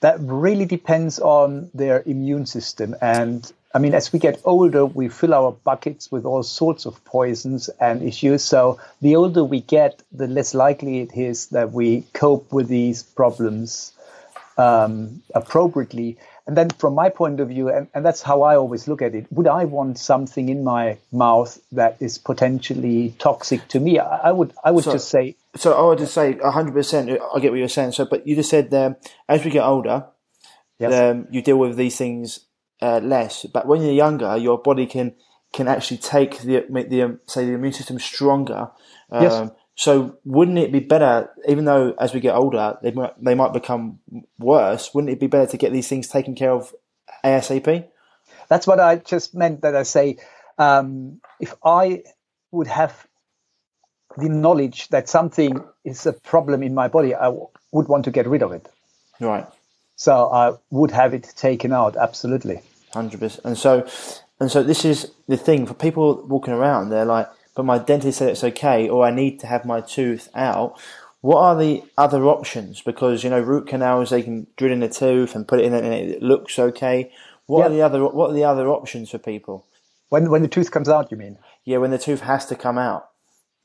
[0.00, 2.96] That really depends on their immune system.
[3.00, 7.04] And I mean, as we get older, we fill our buckets with all sorts of
[7.04, 8.42] poisons and issues.
[8.42, 13.02] So the older we get, the less likely it is that we cope with these
[13.02, 13.92] problems
[14.58, 16.18] um, appropriately.
[16.50, 19.14] And then, from my point of view, and, and that's how I always look at
[19.14, 24.00] it, would I want something in my mouth that is potentially toxic to me?
[24.00, 27.20] I, I would, I would So- just say, So I would just say 100%.
[27.36, 27.92] I get what you're saying.
[27.92, 28.96] So, but you just said um,
[29.28, 30.06] as we get older,
[30.80, 32.40] yes, um, you deal with these things
[32.82, 33.46] uh, less.
[33.46, 35.14] But when you're younger, your body can
[35.52, 38.72] can actually take the make the um, say the immune system stronger.
[39.12, 39.50] Um, Yes.
[39.76, 43.52] So wouldn't it be better, even though as we get older they might they might
[43.52, 44.00] become
[44.38, 44.92] worse?
[44.94, 46.74] Wouldn't it be better to get these things taken care of
[47.24, 47.88] ASAP?
[48.50, 49.62] that's what I just meant.
[49.62, 50.18] That I say,
[50.58, 52.02] um, if I
[52.50, 53.06] would have
[54.18, 58.10] the knowledge that something is a problem in my body, I w- would want to
[58.10, 58.68] get rid of it.
[59.20, 59.46] Right.
[59.96, 61.96] So I would have it taken out.
[61.96, 62.60] Absolutely.
[62.92, 63.44] Hundred percent.
[63.44, 63.86] And so,
[64.40, 66.90] and so this is the thing for people walking around.
[66.90, 67.28] They're like,
[67.60, 70.80] but my dentist said it's okay, or I need to have my tooth out.
[71.20, 72.80] What are the other options?
[72.80, 75.74] Because you know, root canals they can drill in the tooth and put it in,
[75.74, 77.12] and it looks okay.
[77.44, 79.66] What are the other What are the other options for people?
[80.08, 81.36] When when the tooth comes out, you mean?
[81.66, 83.10] Yeah, when the tooth has to come out.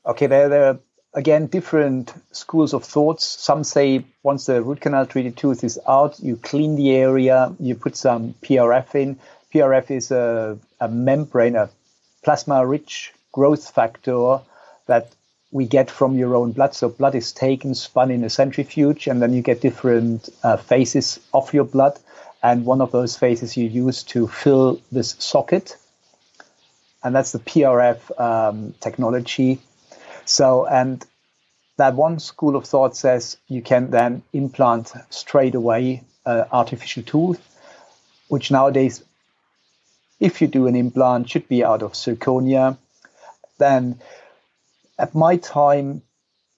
[0.04, 0.78] Okay, there, there are
[1.14, 3.24] again different schools of thoughts.
[3.24, 7.76] Some say once the root canal treated tooth is out, you clean the area, you
[7.76, 9.18] put some PRF in.
[9.54, 11.70] PRF is a, a membrane, a
[12.22, 14.40] plasma rich growth factor
[14.86, 15.12] that
[15.52, 16.74] we get from your own blood.
[16.74, 21.20] So blood is taken, spun in a centrifuge, and then you get different uh, phases
[21.34, 21.98] of your blood.
[22.42, 25.76] And one of those phases you use to fill this socket.
[27.04, 29.60] And that's the PRF um, technology.
[30.24, 31.04] So, and
[31.76, 37.42] that one school of thought says you can then implant straight away uh, artificial tooth,
[38.28, 39.04] which nowadays,
[40.20, 42.78] if you do an implant, should be out of zirconia.
[43.58, 44.00] Then,
[44.98, 46.02] at my time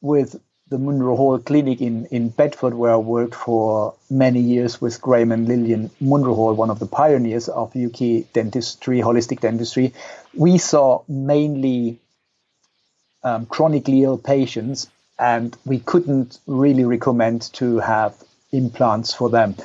[0.01, 5.01] with the Munro Hall Clinic in, in Bedford, where I worked for many years with
[5.01, 9.95] Graeme and Lilian Munro Hall, one of the pioneers of UK dentistry, holistic dentistry,
[10.35, 12.01] we saw mainly
[13.23, 18.15] um, chronically ill patients, and we couldn't really recommend to have
[18.53, 19.57] implants for them.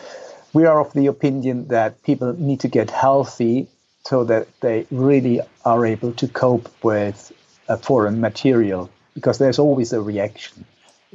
[0.54, 3.67] We are of the opinion that people need to get healthy
[4.06, 7.32] so that they really are able to cope with
[7.70, 10.66] a foreign material because there's always a reaction,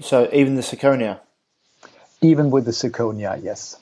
[0.01, 1.21] So even the zirconia.
[2.23, 3.43] even with the zirconia.
[3.43, 3.77] Yes.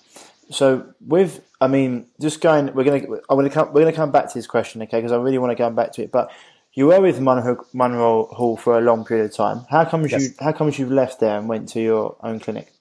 [0.51, 4.29] So with, I mean, just going, we're gonna, I'm gonna come, we're gonna come back
[4.29, 4.99] to this question, okay?
[4.99, 6.11] Because I really want to go back to it.
[6.12, 6.33] But
[6.75, 9.64] you were with Munro, Munro Hall for a long period of time.
[9.71, 12.73] How comes you, how comes you left there and went to your own clinic?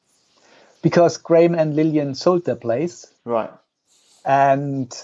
[0.81, 3.49] Because Graeme and Lilian sold their place, Right.
[4.25, 4.95] and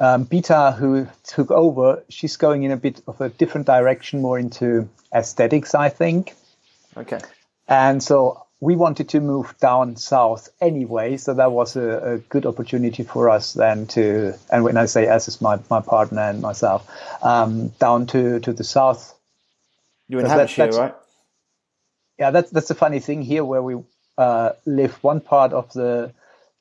[0.00, 4.38] um, Beta, who took over, she's going in a bit of a different direction, more
[4.38, 6.34] into aesthetics, I think.
[6.96, 7.18] Okay.
[7.68, 11.16] And so we wanted to move down south anyway.
[11.16, 15.08] So that was a, a good opportunity for us then to, and when I say
[15.08, 16.88] us, is my, my partner and myself,
[17.22, 19.14] um, down to, to the south.
[20.08, 20.94] You're in Because that- right?
[22.18, 23.76] Yeah, that's, that's the funny thing here where we
[24.16, 26.12] uh, live one part of the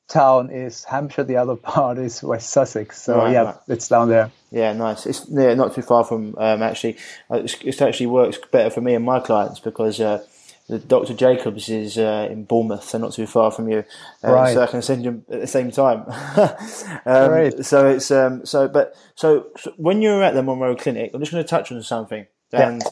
[0.08, 3.02] town is Hampshire, the other part is West Sussex.
[3.02, 3.56] So Right, yeah, right.
[3.68, 4.32] it's down there.
[4.52, 5.06] Yeah, nice.
[5.06, 6.98] It's yeah, not too far from um, actually.
[7.30, 10.24] Uh, it's, it actually works better for me and my clients because uh,
[10.68, 11.13] the Dr.
[11.13, 13.84] Jacobs is uh, in Bournemouth, so not too far from you.
[14.24, 14.54] Uh, Right.
[14.54, 16.06] So I can send you at the same time.
[17.06, 17.65] um, Great.
[17.65, 21.20] So it's um, so but so, so when you were at the Munro Clinic, I'm
[21.20, 22.70] just going to touch on something, Yeah.
[22.70, 22.84] and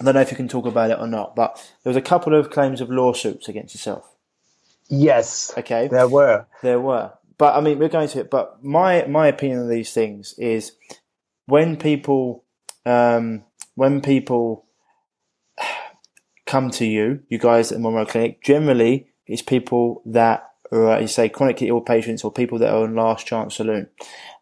[0.00, 2.02] I don't know if you can talk about it or not, but there was a
[2.02, 4.12] couple of claims of lawsuits against yourself.
[4.88, 5.88] Yes, Okay.
[5.88, 6.46] there were.
[6.62, 8.30] There were, but I mean, we're going to it.
[8.30, 10.72] But my my opinion on these things is
[11.46, 12.44] when people
[12.84, 13.44] um,
[13.74, 14.64] when people
[16.46, 21.28] come to you, you guys at Munro Clinic, generally it's people that are, you say,
[21.28, 23.88] chronically ill patients or people that are on last chance saloon.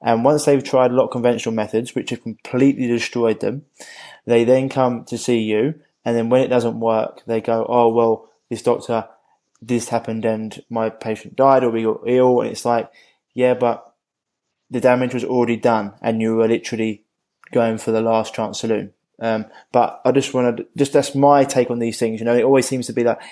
[0.02, 3.64] And once they've tried a lot of conventional methods, which have completely destroyed them,
[4.26, 5.74] they then come to see you.
[6.04, 9.08] And then when it doesn't work, they go, oh, well, this doctor,
[9.60, 12.40] this happened and my patient died or we got ill.
[12.40, 12.90] And it's like,
[13.34, 13.94] yeah, but
[14.70, 17.04] the damage was already done and you were literally
[17.52, 18.92] going for the last chance saloon.
[19.20, 22.20] Um, but I just want to, just that's my take on these things.
[22.20, 23.22] You know, it always seems to be that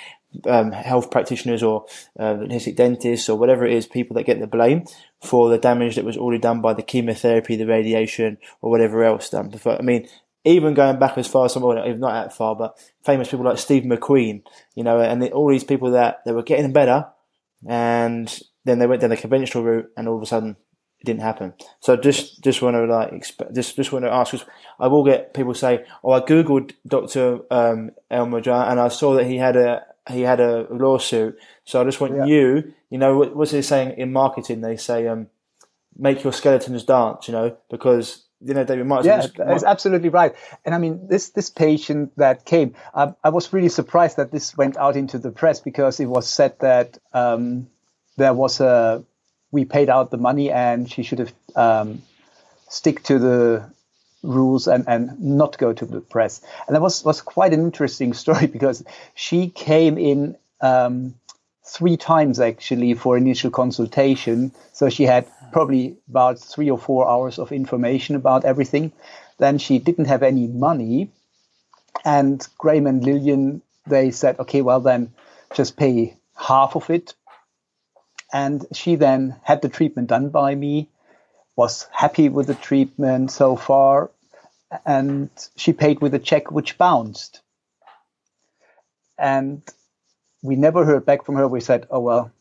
[0.46, 1.86] um, health practitioners or
[2.18, 4.84] uh, dentists or whatever it is, people that get the blame
[5.20, 9.30] for the damage that was already done by the chemotherapy, the radiation, or whatever else
[9.30, 9.52] done.
[9.66, 10.08] I mean,
[10.44, 13.58] even going back as far as someone, if not that far, but famous people like
[13.58, 14.42] Steve McQueen,
[14.74, 17.06] you know, and all these people that they were getting better,
[17.66, 20.56] and then they went down the conventional route, and all of a sudden
[21.00, 21.54] it didn't happen.
[21.80, 24.34] So just just want to like exp- just just want to ask
[24.80, 29.14] I will get people say, "Oh, I googled Doctor um, Elmar Jung and I saw
[29.14, 32.24] that he had a he had a lawsuit." So I just want Yeah.
[32.24, 34.60] you, you know, what, what's they saying in marketing?
[34.60, 35.28] They say, um,
[35.96, 40.34] "Make your skeletons dance," you know, because you know they might Yeah, that's absolutely right.
[40.64, 44.56] And I mean, this this patient that came, I, I was really surprised that this
[44.56, 47.68] went out into the press because it was said that um,
[48.16, 49.04] there was a
[49.50, 52.02] we paid out the money and she should have um,
[52.68, 53.70] stick to the
[54.22, 56.40] rules and, and not go to the press.
[56.66, 61.14] And that was was quite an interesting story because she came in um,
[61.64, 64.52] three times actually for initial consultation.
[64.72, 68.92] So she had probably about three or four hours of information about everything.
[69.38, 71.10] Then she didn't have any money.
[72.04, 75.12] And Graeme and Lilian, they said, okay, well, then
[75.54, 77.14] just pay half of it.
[78.32, 80.88] And she then had the treatment done by me,
[81.54, 84.10] was happy with the treatment so far,
[84.86, 87.42] and she paid with a check which bounced.
[89.18, 89.62] And
[90.40, 91.46] we never heard back from her.
[91.46, 92.32] We said, oh, well,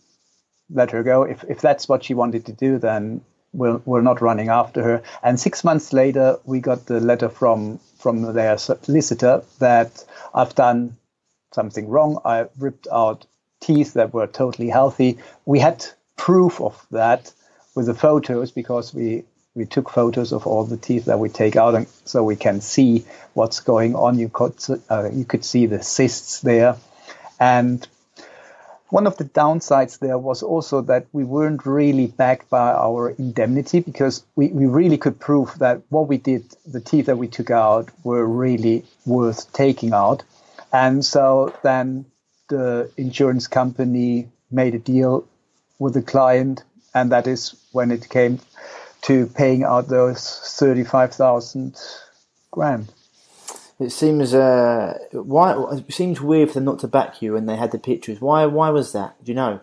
[0.73, 1.23] let her go.
[1.23, 3.21] If, if that's what she wanted to do, then
[3.53, 5.03] we're, we're not running after her.
[5.23, 10.03] And six months later, we got the letter from, from their solicitor that
[10.33, 10.97] I've done
[11.53, 12.19] something wrong.
[12.23, 13.25] I ripped out
[13.59, 15.17] teeth that were totally healthy.
[15.45, 15.85] We had
[16.17, 17.33] proof of that
[17.75, 21.57] with the photos because we we took photos of all the teeth that we take
[21.57, 24.17] out, and so we can see what's going on.
[24.17, 24.55] You could
[24.89, 26.77] uh, you could see the cysts there,
[27.39, 27.85] and
[28.91, 33.79] one of the downsides there was also that we weren't really backed by our indemnity
[33.79, 37.49] because we, we really could prove that what we did, the teeth that we took
[37.49, 40.23] out, were really worth taking out.
[40.73, 42.05] And so then
[42.49, 45.25] the insurance company made a deal
[45.79, 48.39] with the client, and that is when it came
[49.03, 51.79] to paying out those 35,000
[52.51, 52.91] grand.
[53.81, 57.55] It seems uh, why it seems weird for them not to back you when they
[57.55, 58.21] had the pictures.
[58.21, 58.45] Why?
[58.45, 59.23] Why was that?
[59.23, 59.59] Do you know?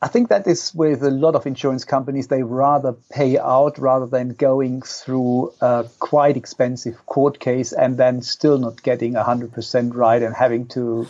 [0.00, 4.06] I think that is with a lot of insurance companies, they rather pay out rather
[4.06, 10.22] than going through a quite expensive court case and then still not getting 100% right
[10.22, 11.08] and having to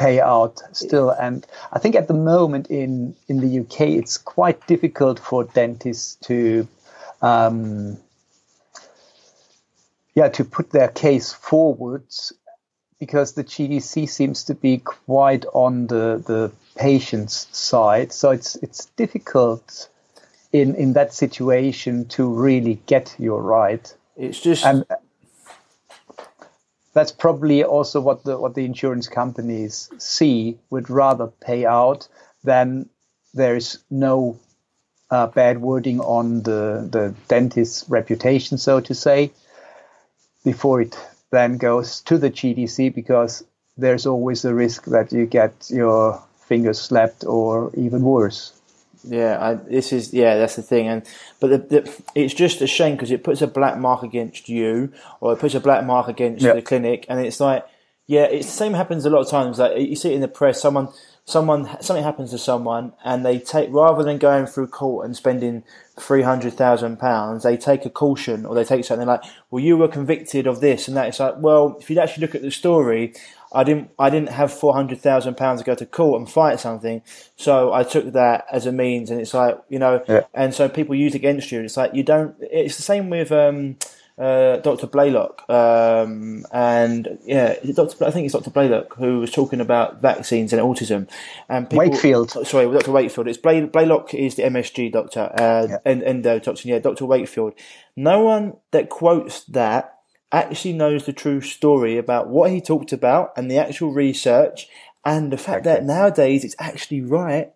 [0.00, 1.10] pay out still.
[1.10, 6.16] And I think at the moment in, in the UK, it's quite difficult for dentists
[6.26, 6.66] to,
[7.22, 7.98] um,
[10.18, 12.32] yeah, to put their case forwards
[12.98, 18.12] because the GDC seems to be quite on the, the patient's side.
[18.12, 19.88] So it's it's difficult
[20.52, 23.94] in in that situation to really get your right.
[24.16, 24.84] It's just And
[26.94, 32.08] that's probably also what the what the insurance companies see would rather pay out
[32.42, 32.88] than
[33.34, 34.40] there's no
[35.12, 39.30] uh, bad wording on the the dentist's reputation, so to say,
[40.44, 40.96] before it
[41.30, 43.44] then goes to the GDC because
[43.76, 48.52] there's always a risk that you get your fingers slapped or even worse.
[49.04, 51.02] Yeah, I, this is yeah, that's the thing, and
[51.38, 54.92] but the, the, it's just a shame because it puts a black mark against you,
[55.20, 56.54] or it puts a black mark against Yeah.
[56.54, 57.64] the clinic, and it's like
[58.08, 59.58] yeah, it's the same happens a lot of times.
[59.60, 60.88] Like you see it in the press, someone
[61.28, 65.62] someone something happens to someone and they take rather than going through court and spending
[66.00, 69.76] three hundred thousand pounds, they take a caution or they take something like, "Well, you
[69.76, 72.50] were convicted of this and that." It's like, well, if you'd actually look at the
[72.50, 73.12] story,
[73.52, 76.60] I didn't I didn't have four hundred thousand pounds to go to court and fight
[76.60, 77.02] something,
[77.36, 80.22] so I took that as a means, and it's like you know, Yeah.
[80.32, 81.60] and so people use against you.
[81.60, 82.36] It's like you don't.
[82.40, 83.30] It's the same with.
[83.32, 83.76] Um,
[84.18, 84.86] uh, Dr.
[84.88, 88.04] Blaylock, um, and yeah, Dr.
[88.04, 88.50] I think it's Dr.
[88.50, 91.08] Blaylock who was talking about vaccines and autism.
[91.48, 92.30] And people, Wakefield.
[92.46, 92.90] sorry, Dr.
[92.92, 93.28] Wakefield.
[93.28, 95.76] It's Blay, Blaylock is the MSG doctor, uh, Yeah.
[95.84, 96.64] and endotoxin.
[96.66, 97.06] Yeah, Dr.
[97.06, 97.54] Wakefield.
[97.96, 99.94] No one that quotes that
[100.32, 104.68] actually knows the true story about what he talked about and the actual research
[105.04, 107.50] and the fact that nowadays it's actually right.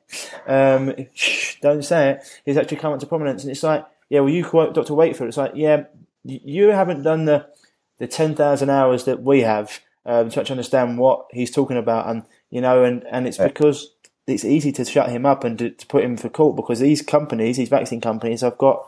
[0.47, 2.41] Um, shh, don't say it.
[2.47, 4.95] It's actually come into prominence, and it's like, yeah, well, you quote Dr.
[4.95, 5.29] Wakefield.
[5.29, 5.85] It's like, yeah,
[6.25, 7.47] you haven't done the
[7.99, 12.09] the ten thousand hours that we have um, to actually understand what he's talking about,
[12.09, 13.95] and you know, and and it's because
[14.27, 17.03] it's easy to shut him up and to, to put him for court because these
[17.03, 18.87] companies, these vaccine companies, have got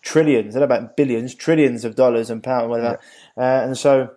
[0.00, 2.98] trillions, know about billions, trillions of dollars and pounds, whatever.
[3.36, 4.10] Uh, and so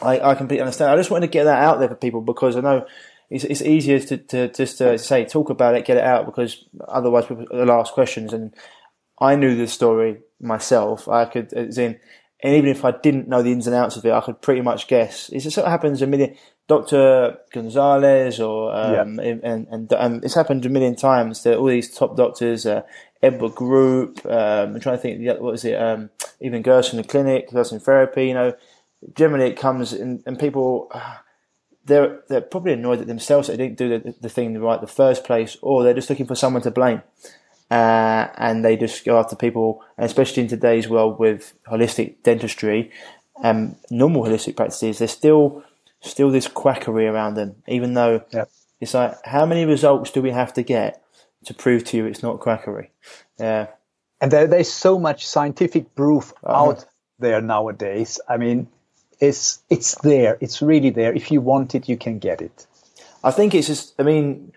[0.00, 0.90] I, I completely understand.
[0.90, 2.86] I just wanted to get that out there for people because I know
[3.30, 6.64] it's, it's easier to, to just to say, talk about it, get it out because
[6.86, 8.32] otherwise people will ask questions.
[8.32, 8.54] And
[9.20, 11.08] I knew the story myself.
[11.08, 11.98] I could, as in,
[12.42, 14.60] and even if I didn't know the ins and outs of it, I could pretty
[14.60, 15.28] much guess.
[15.30, 16.36] It's just what happens a million.
[16.68, 17.38] Dr.
[17.52, 22.14] Gonzalez or um, and, and and it's happened a million times that all these top
[22.14, 22.82] doctors, uh,
[23.22, 25.80] Edward Group, um, I'm trying to think, what was it?
[25.80, 26.10] Um,
[26.40, 28.26] even Gerson the Clinic, Gerson in Therapy.
[28.26, 28.54] You know,
[29.16, 30.92] generally it comes in, and people
[31.86, 34.86] they're they're probably annoyed at themselves that they didn't do the, the thing right the
[34.86, 37.02] first place, or they're just looking for someone to blame.
[37.70, 42.90] Uh, and they just go after people, especially in today's world with holistic dentistry
[43.42, 45.62] and normal holistic practices, there's still
[46.00, 47.56] still this quackery around them.
[47.66, 48.44] Even though Yeah.
[48.80, 51.02] it's like, how many results do we have to get
[51.44, 52.90] to prove to you it's not quackery?
[53.38, 53.66] Yeah,
[54.20, 56.84] and there, there's so much scientific proof out
[57.18, 58.18] there nowadays.
[58.28, 58.68] I mean,
[59.20, 60.38] it's it's there.
[60.40, 61.12] It's really there.
[61.12, 62.66] If you want it, you can get it.
[63.22, 63.94] I think it's just.
[63.98, 64.52] I mean,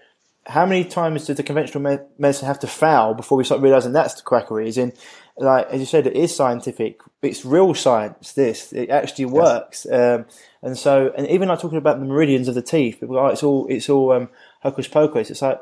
[0.47, 3.93] how many times did the conventional me- medicine have to fail before we start realizing
[3.93, 4.67] that's the quackery?
[4.67, 4.93] Is in,
[5.37, 6.99] like as you said, it is scientific.
[7.21, 8.33] It's real science.
[8.33, 9.85] This it actually works.
[9.85, 10.25] Um,
[10.61, 13.27] and so, and even like talking about the meridians of the teeth, people go, oh,
[13.27, 14.29] it's all it's all um,
[14.61, 15.29] hocus pocus.
[15.29, 15.59] It's like,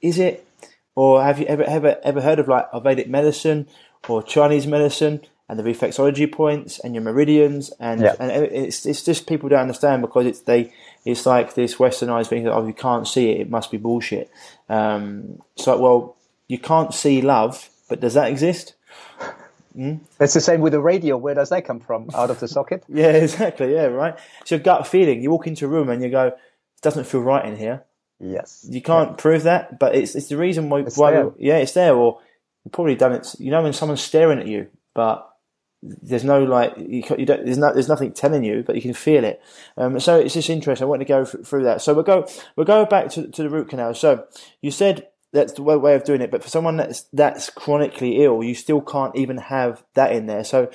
[0.00, 0.46] is it?
[0.94, 3.66] Or have you ever ever ever heard of like Vedic medicine
[4.08, 8.14] or Chinese medicine and the reflexology points and your meridians and Yeah.
[8.18, 10.72] and it's it's just people don't understand because it's they
[11.04, 14.30] it's like this westernized thing that oh you can't see it it must be bullshit.
[14.68, 16.16] Um, it's like well
[16.48, 18.74] you can't see love, but does that exist?
[20.20, 21.16] It's the same with the radio.
[21.16, 22.10] Where does that come from?
[22.14, 22.84] Out of the socket?
[22.88, 23.72] Yeah, exactly.
[23.72, 24.18] Yeah, right.
[24.42, 25.22] It's your gut feeling.
[25.22, 26.36] You walk into a room and you go, it
[26.82, 27.84] doesn't feel right in here.
[28.20, 28.66] Yes.
[28.68, 30.80] You can't prove that, but it's it's the reason why.
[30.80, 31.94] It's why yeah, it's there.
[31.94, 32.20] Or
[32.64, 33.34] you've probably done it.
[33.38, 35.28] You know when someone's staring at you, but
[35.82, 37.44] there's no like you, you don't.
[37.44, 37.58] There's.
[37.58, 39.42] There's nothing telling you, but you can feel it.
[39.76, 40.84] Um, so it's just interesting.
[40.84, 41.82] I want to go th- through that.
[41.82, 42.26] So we'll go.
[42.56, 43.94] We'll go back to to the root canal.
[43.94, 44.26] So
[44.60, 48.42] you said that's the way- of doing it, but for someone that's that's chronically ill,
[48.44, 50.44] you still can't even have that in there.
[50.44, 50.70] So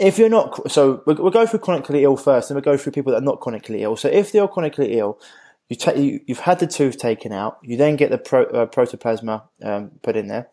[0.00, 2.92] if you're not, so we'll, we'll go through chronically ill first, and we'll go through
[2.92, 3.96] people that are not chronically ill.
[3.96, 5.20] So if you're chronically ill,
[5.68, 8.66] you ta- you, you've had the tooth taken out, you then get the pro, uh,
[8.66, 10.48] protoplasma um, put in there.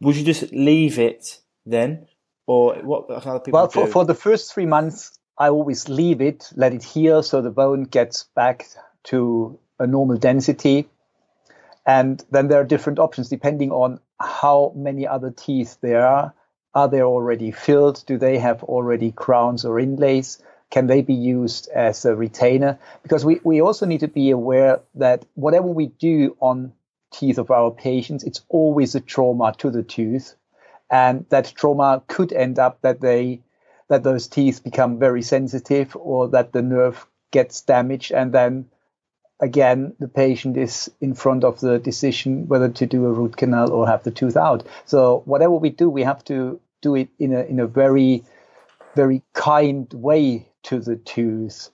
[0.00, 2.06] Would you just leave it then,
[2.52, 6.50] or what other people Well, for, for the first three months, I always leave it,
[6.54, 8.66] let it heal, so the bone gets back
[9.04, 10.88] to a normal density.
[11.86, 16.34] And then there are different options depending on how many other teeth there are.
[16.74, 18.04] Are they already filled?
[18.06, 20.42] Do they have already crowns or inlays?
[20.70, 22.78] Can they be used as a retainer?
[23.02, 26.72] Because we, we also need to be aware that whatever we do on
[27.12, 30.34] teeth of our patients, it's always a trauma to the tooth.
[30.92, 33.40] And that trauma could end up that they
[33.88, 38.12] that those teeth become very sensitive or that the nerve gets damaged.
[38.12, 38.66] And then
[39.40, 43.72] again the patient is in front of the decision whether to do a root canal
[43.72, 44.66] or have the tooth out.
[44.84, 48.24] So whatever we do we have to do it in a in a very
[48.94, 51.70] very kind way to the tooth.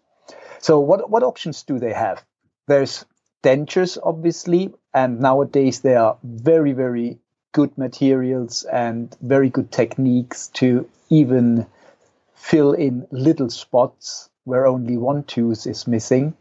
[0.60, 2.24] So what what options do they have?
[2.68, 3.04] There's
[3.42, 7.18] dentures obviously and nowadays there are very very
[7.58, 11.66] good materials and very good techniques to even
[12.36, 16.34] fill in little spots where only one tooth is missing.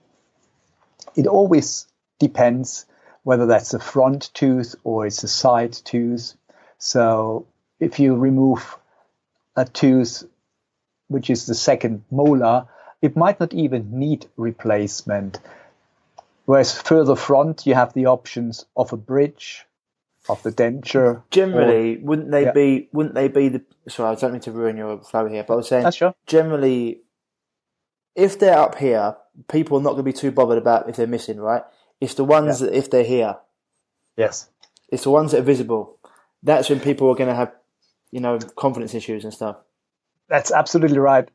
[1.16, 1.88] It always
[2.20, 2.86] depends
[3.24, 6.36] whether that's a front tooth or it's a side tooth.
[6.78, 7.48] So
[7.80, 8.78] if you remove
[9.56, 10.24] a tooth,
[11.08, 12.68] which is the second molar,
[13.02, 15.40] it might not even need replacement.
[16.46, 19.66] Whereas further front, you have the options of a bridge,
[20.30, 21.24] of the denture.
[21.32, 22.52] Generally, wouldn't they Yeah.
[22.52, 22.90] be?
[22.92, 23.62] Wouldn't they be the?
[23.88, 26.14] Sorry, I don't mean to ruin your flow here, but I was saying That's sure.
[26.26, 27.02] generally,
[28.16, 29.16] if they're up here,
[29.48, 31.64] people are not going to be too bothered about if they're missing, right?
[32.02, 33.38] It's the ones that if they're here,
[34.16, 34.50] Yes.
[34.90, 35.98] it's the ones that are visible.
[36.44, 37.54] That's when people are going to have,
[38.12, 39.58] you know, confidence issues and stuff.
[40.30, 41.30] That's absolutely right.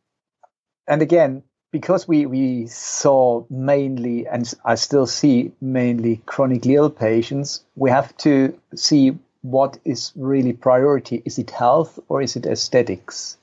[0.87, 7.65] And again, because we, we saw mainly, and I still see mainly chronically ill patients,
[7.75, 11.23] we have to see what is really priority.
[11.25, 13.39] Is it health or is it aesthetics?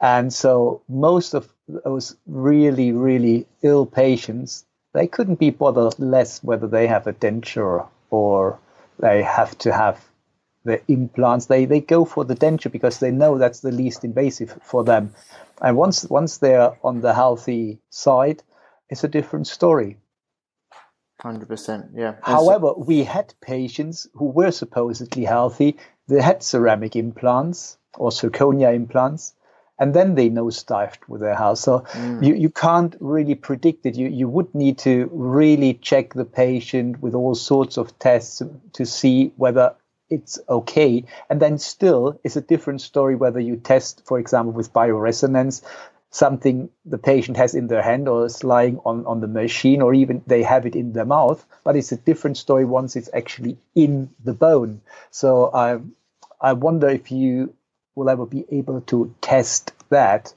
[0.00, 6.66] And so most of those really, really ill patients, they couldn't be bothered less whether
[6.66, 8.58] they have a denture or
[8.98, 10.04] they have to have
[10.64, 11.46] the implants.
[11.46, 15.14] They they go for the denture because they know that's the least invasive for them.
[15.60, 18.42] And once once they're on the healthy side,
[18.88, 19.98] it's a different story.
[21.20, 22.16] Hundred percent, yeah.
[22.22, 25.76] However, we had patients who were supposedly healthy.
[26.08, 29.34] They had ceramic implants or zirconia implants,
[29.78, 31.58] and then they nosedived with their health.
[31.58, 32.22] So mm.
[32.26, 33.96] you, you can't really predict it.
[33.96, 38.42] You you would need to really check the patient with all sorts of tests
[38.72, 39.74] to see whether
[40.10, 41.04] it's okay.
[41.30, 45.62] And then still, it's a different story whether you test, for example, with bioresonance,
[46.10, 49.92] something the patient has in their hand or is lying on, on the machine, or
[49.94, 51.44] even they have it in their mouth.
[51.64, 54.80] But it's a different story once it's actually in the bone.
[55.10, 55.80] So I,
[56.40, 57.54] I wonder if you
[57.94, 60.32] will ever be able to test that.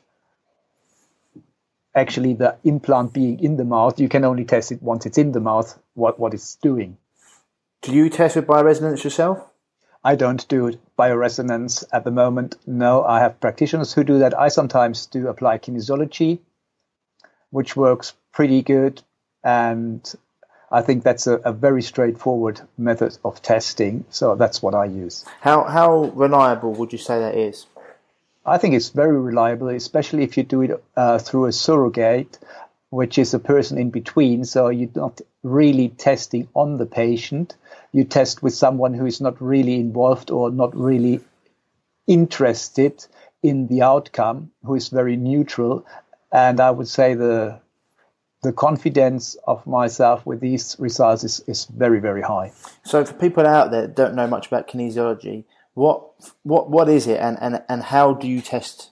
[1.93, 5.32] Actually, the implant being in the mouth, you can only test it once it's in
[5.32, 6.97] the mouth, what, what it's doing.
[7.82, 9.47] Do you test with bioresonance yourself?
[10.04, 12.56] I don't do bioresonance at the moment.
[12.66, 14.38] No, I have practitioners who do that.
[14.38, 16.39] I sometimes do apply kinesiology,
[17.50, 19.02] which works pretty good.
[19.43, 20.02] And
[20.72, 24.06] I think that's a, a very straightforward method of testing.
[24.10, 25.26] So that's what I use.
[25.41, 27.66] How how reliable would you say that is?
[28.45, 32.39] I think it's very reliable, especially if you do it uh, through a surrogate,
[32.90, 34.46] which is a person in between.
[34.46, 37.56] So you're not really testing on the patient.
[37.92, 41.20] You test with someone who is not really involved or not really
[42.06, 43.06] interested
[43.44, 45.86] in the outcome, who is very neutral.
[46.32, 47.60] And I would say the
[48.44, 52.52] the confidence of myself with these results is, is very, very high.
[52.84, 56.04] So for people out there that don't know much about kinesiology, what
[56.44, 58.92] what what is it and, and, and how do you test?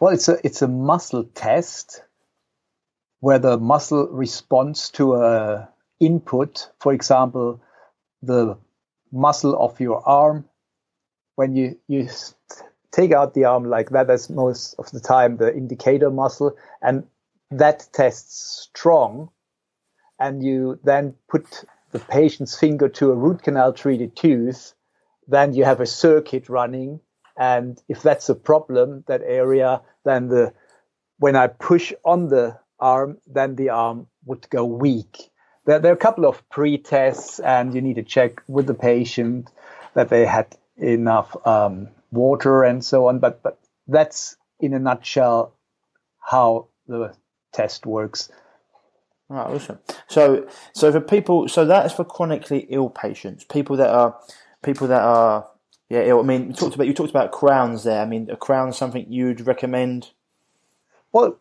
[0.00, 2.02] Well, it's a it's a muscle test
[3.20, 5.68] where the muscle responds to a
[6.00, 6.70] input.
[6.80, 7.60] For example,
[8.22, 8.58] the
[9.12, 10.46] muscle of your arm.
[11.36, 12.08] When you you
[12.92, 17.04] take out the arm like that, that's most of the time the indicator muscle, and
[17.50, 19.30] that tests strong.
[20.18, 24.72] And you then put the patient's finger to a root canal treated tooth,
[25.28, 27.00] then you have a circuit running
[27.36, 30.52] and if that's a problem that area then the
[31.18, 35.30] when i push on the arm then the arm would go weak
[35.64, 39.50] there, there are a couple of pre-tests and you need to check with the patient
[39.94, 43.58] that they had enough um, water and so on but but
[43.88, 45.54] that's in a nutshell
[46.20, 47.14] how the
[47.52, 48.30] test works
[49.28, 49.80] Right, awesome.
[50.08, 54.16] So so for people, so that's for chronically ill patients, people that are
[54.62, 55.48] people that are
[55.88, 56.20] yeah ill.
[56.20, 58.00] I mean, you talked about you talked about crowns there.
[58.00, 60.10] I mean, a crown something you'd recommend.
[61.10, 61.40] Well,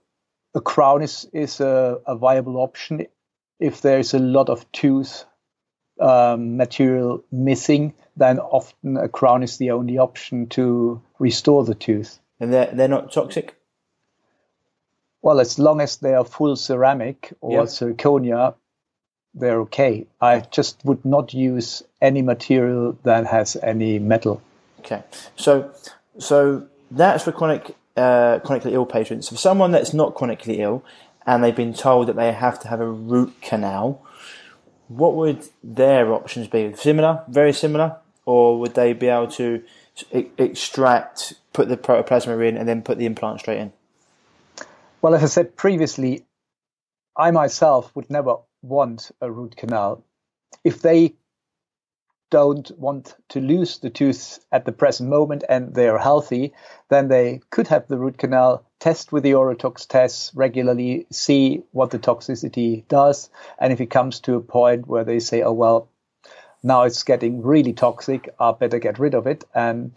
[0.55, 3.05] a crown is is a, a viable option
[3.59, 5.25] if there's a lot of tooth
[5.99, 7.93] um, material missing.
[8.17, 12.19] Then often a crown is the only option to restore the tooth.
[12.39, 13.55] And they're they're not toxic.
[15.21, 17.61] Well, as long as they are full ceramic or Yeah.
[17.63, 18.53] zirconia,
[19.33, 20.05] they're okay.
[20.21, 24.41] I just would not use any material that has any metal.
[24.79, 25.03] Okay,
[25.35, 25.71] so
[26.19, 29.29] so that's for chronic uh, chronically ill patients.
[29.29, 30.83] For someone that's not chronically ill
[31.25, 34.05] and they've been told that they have to have a root canal,
[34.87, 36.73] what would their options be?
[36.75, 39.63] Similar, very similar, or would they be able to
[40.11, 43.73] e- extract, put the protoplasma in, and then put the implant straight in?
[45.01, 46.25] Well, as I said previously,
[47.17, 50.03] I myself would never want a root canal.
[50.63, 51.15] If they
[52.35, 56.51] don't want to lose the tooth at the present moment and they're healthy,
[56.89, 61.91] then they could have the root canal, test with the Orotox tests regularly, see what
[61.91, 63.29] the toxicity does.
[63.57, 65.87] And if it comes to a point where they say, oh, well,
[66.61, 69.91] now it's getting really toxic, I better get rid of it and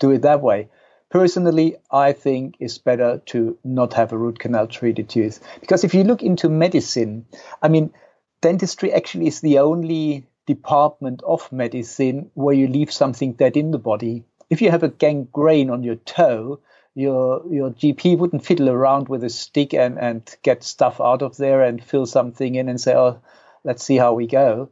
[0.00, 0.70] do it that way.
[1.08, 5.94] Personally, I think it's better to not have a root canal treated tooth because if
[5.94, 7.26] you look into medicine,
[7.62, 7.92] I mean,
[8.40, 13.78] dentistry actually is the only department of medicine where you leave something dead in the
[13.78, 14.24] body.
[14.48, 16.60] If you have a gangrene on your toe,
[16.94, 21.36] your your GP wouldn't fiddle around with a stick and, and get stuff out of
[21.36, 23.20] there and fill something in and say, oh,
[23.62, 24.70] let's see how we go.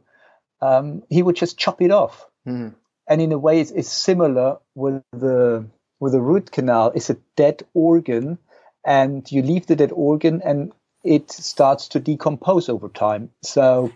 [0.61, 2.25] Um, he would just chop it off.
[2.47, 2.73] Mm.
[3.07, 5.67] And in a way, it's, it's similar with the
[5.99, 6.91] with a root canal.
[6.95, 8.39] It's a dead organ,
[8.83, 10.73] and you leave the dead organ, and
[11.03, 13.29] it starts to decompose over time.
[13.43, 13.93] So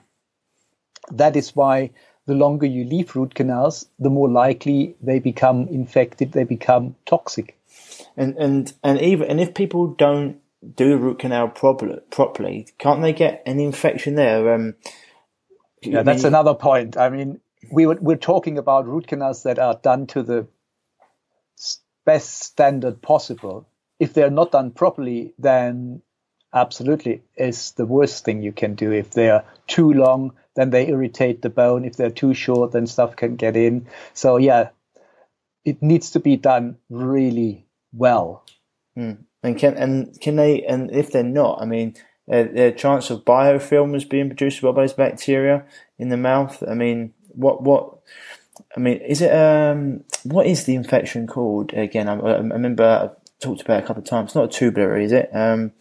[1.17, 1.91] that is why
[2.25, 7.57] the longer you leave root canals, the more likely they become infected, they become toxic.
[8.17, 10.39] And and and even and if people don't
[10.75, 14.53] do root canal properly, properly, can't they get an infection there?
[14.53, 14.75] Um,
[15.81, 16.97] yeah, that's another point.
[16.97, 17.39] I mean,
[17.71, 20.47] we were, we're talking about root canals that are done to the
[22.05, 23.67] best standard possible.
[23.99, 26.01] If they're not done properly, then
[26.53, 28.91] absolutely is the worst thing you can do.
[28.91, 31.85] If they're too long, then they irritate the bone.
[31.85, 33.87] If they're too short, then stuff can get in.
[34.13, 34.69] So yeah,
[35.63, 38.45] it needs to be done really well.
[38.97, 39.25] Mm.
[39.43, 41.95] And can and can they and if they're not, I mean,
[42.31, 45.65] uh, the chance of biofilm is being produced by those bacteria
[45.97, 46.63] in the mouth.
[46.67, 47.99] I mean, what what?
[48.75, 50.03] I mean, is it um?
[50.23, 52.07] What is the infection called again?
[52.07, 54.29] I, I remember I've talked about a couple of times.
[54.29, 55.29] It's not a tubular, is it?
[55.33, 55.71] Um,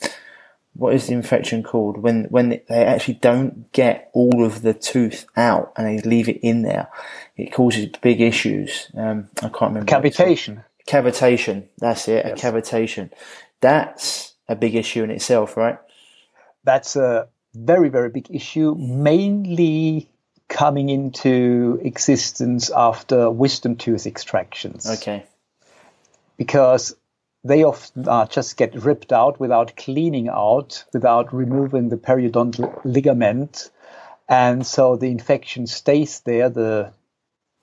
[0.75, 5.27] what is the infection called when when they actually don't get all of the tooth
[5.37, 6.89] out and they leave it in there?
[7.37, 8.91] It causes big issues.
[8.97, 9.91] Um, I can't remember.
[9.91, 10.65] Cavitation.
[10.87, 11.65] Cavitation.
[11.79, 12.25] That's it.
[12.27, 12.43] Yes.
[12.43, 13.11] A cavitation.
[13.61, 15.79] That's a big issue in itself, right?
[16.65, 20.09] That's a very very big issue, mainly
[20.49, 24.89] coming into existence after wisdom tooth extractions.
[24.89, 25.25] Okay.
[26.37, 26.95] Because
[27.43, 33.71] they often uh, just get ripped out without cleaning out, without removing the periodontal ligament.
[34.29, 36.93] And so the infection stays there, the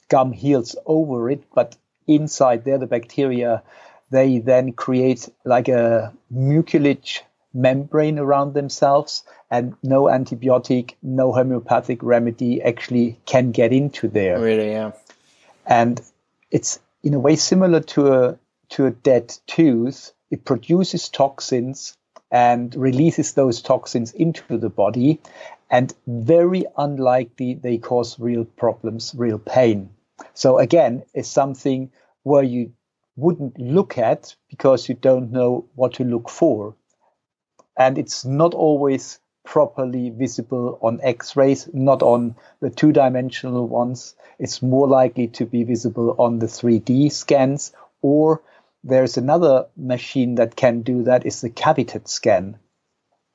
[0.10, 1.76] gum heals over it, but
[2.08, 3.64] inside there, the bacteria,
[4.10, 7.24] they then create like a mucilage
[7.54, 14.40] membrane around themselves, and no antibiotic, no homeopathic remedy actually can get into there.
[14.40, 14.92] Really, yeah.
[15.66, 16.02] And
[16.52, 18.40] it's in a way similar to a
[18.70, 21.96] to a dead tooth, it produces toxins
[22.32, 25.22] and releases those toxins into the body.
[25.70, 29.90] And very unlikely they cause real problems, real pain.
[30.34, 31.92] So again, it's something
[32.24, 32.74] where you
[33.16, 36.76] wouldn't look at because you don't know what to look for.
[37.78, 44.16] And it's not always properly visible on x-rays, not on the two-dimensional ones.
[44.40, 48.42] It's more likely to be visible on the 3D scans or
[48.84, 52.58] there's another machine that can do that is the Cavitat scan.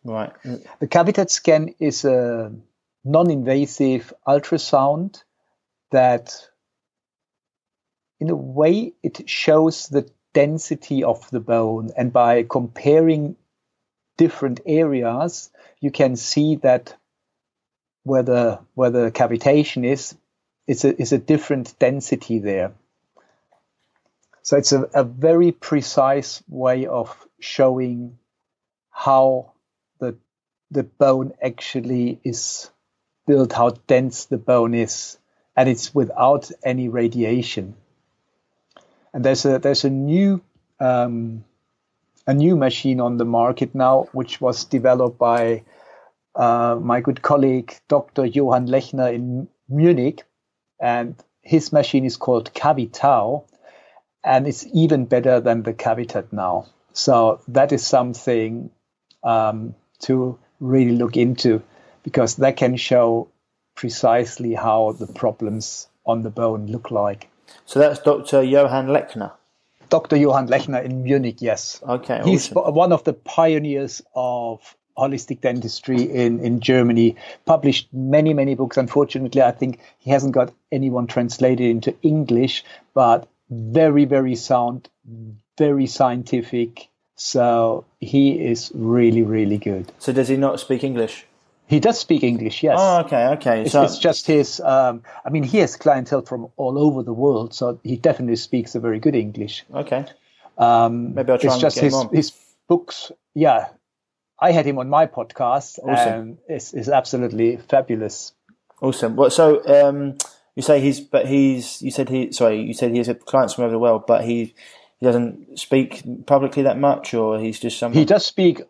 [0.04, 0.32] Right.
[0.42, 2.52] The Cavitat scan is a
[3.04, 5.22] non-invasive ultrasound
[5.90, 6.48] that
[8.20, 13.36] in a way it shows the density of the bone and by comparing
[14.16, 16.96] different areas you can see that
[18.04, 20.14] where the where the cavitation is
[20.66, 22.72] is a, is a different density there
[24.42, 28.18] so it's a, a very precise way of showing
[28.90, 29.52] how
[30.00, 30.16] the
[30.70, 32.70] the bone actually is
[33.26, 35.18] built, how dense the bone is,
[35.56, 37.76] and it's without any radiation.
[39.14, 40.42] And there's a there's a new
[40.80, 41.44] um,
[42.26, 45.62] a new machine on the market now, which was developed by
[46.34, 48.26] uh, my good colleague Dr.
[48.26, 50.24] Johann Lechner in Munich,
[50.80, 53.44] and his machine is called CaviTAU,
[54.24, 56.66] and it's even better than the Cavitat now.
[56.92, 58.70] So that is something
[59.24, 61.62] um, to really look into
[62.02, 63.28] because that can show
[63.74, 67.28] precisely how the problems on the bone look like.
[67.64, 68.42] So that's Dr.
[68.42, 69.32] Johann Lechner.
[69.88, 70.16] Dr.
[70.16, 71.80] Johann Lechner in Munich, yes.
[71.86, 72.22] Okay.
[72.24, 72.74] He's awesome.
[72.74, 77.16] one of the pioneers of holistic dentistry in, in Germany,
[77.46, 78.76] published many, many books.
[78.76, 82.64] Unfortunately, I think he hasn't got anyone translated into English,
[82.94, 84.88] but very, very sound,
[85.58, 86.88] very scientific.
[87.14, 89.92] So he is really, really good.
[89.98, 91.26] So does he not speak English?
[91.68, 92.76] He does speak English, yes.
[92.78, 93.62] Oh, okay, okay.
[93.62, 94.60] It's, so it's just his.
[94.60, 98.74] Um, I mean, he has clientele from all over the world, so he definitely speaks
[98.74, 99.64] a very good English.
[99.72, 100.04] okay,
[100.58, 102.14] Um, maybe I'll try it's and just get his him on.
[102.14, 102.32] his
[102.68, 103.12] books.
[103.34, 103.68] Yeah,
[104.38, 106.12] I had him on my podcast, Awesome.
[106.12, 108.32] and it's, it's absolutely fabulous.
[108.82, 109.14] Awesome.
[109.16, 110.18] Well, so um,
[110.54, 111.80] you say he's, but he's.
[111.80, 112.32] You said he.
[112.32, 114.54] Sorry, you said he has clients from over the world, but he
[114.98, 117.98] he doesn't speak publicly that much, or he's just someone.
[117.98, 118.62] He does speak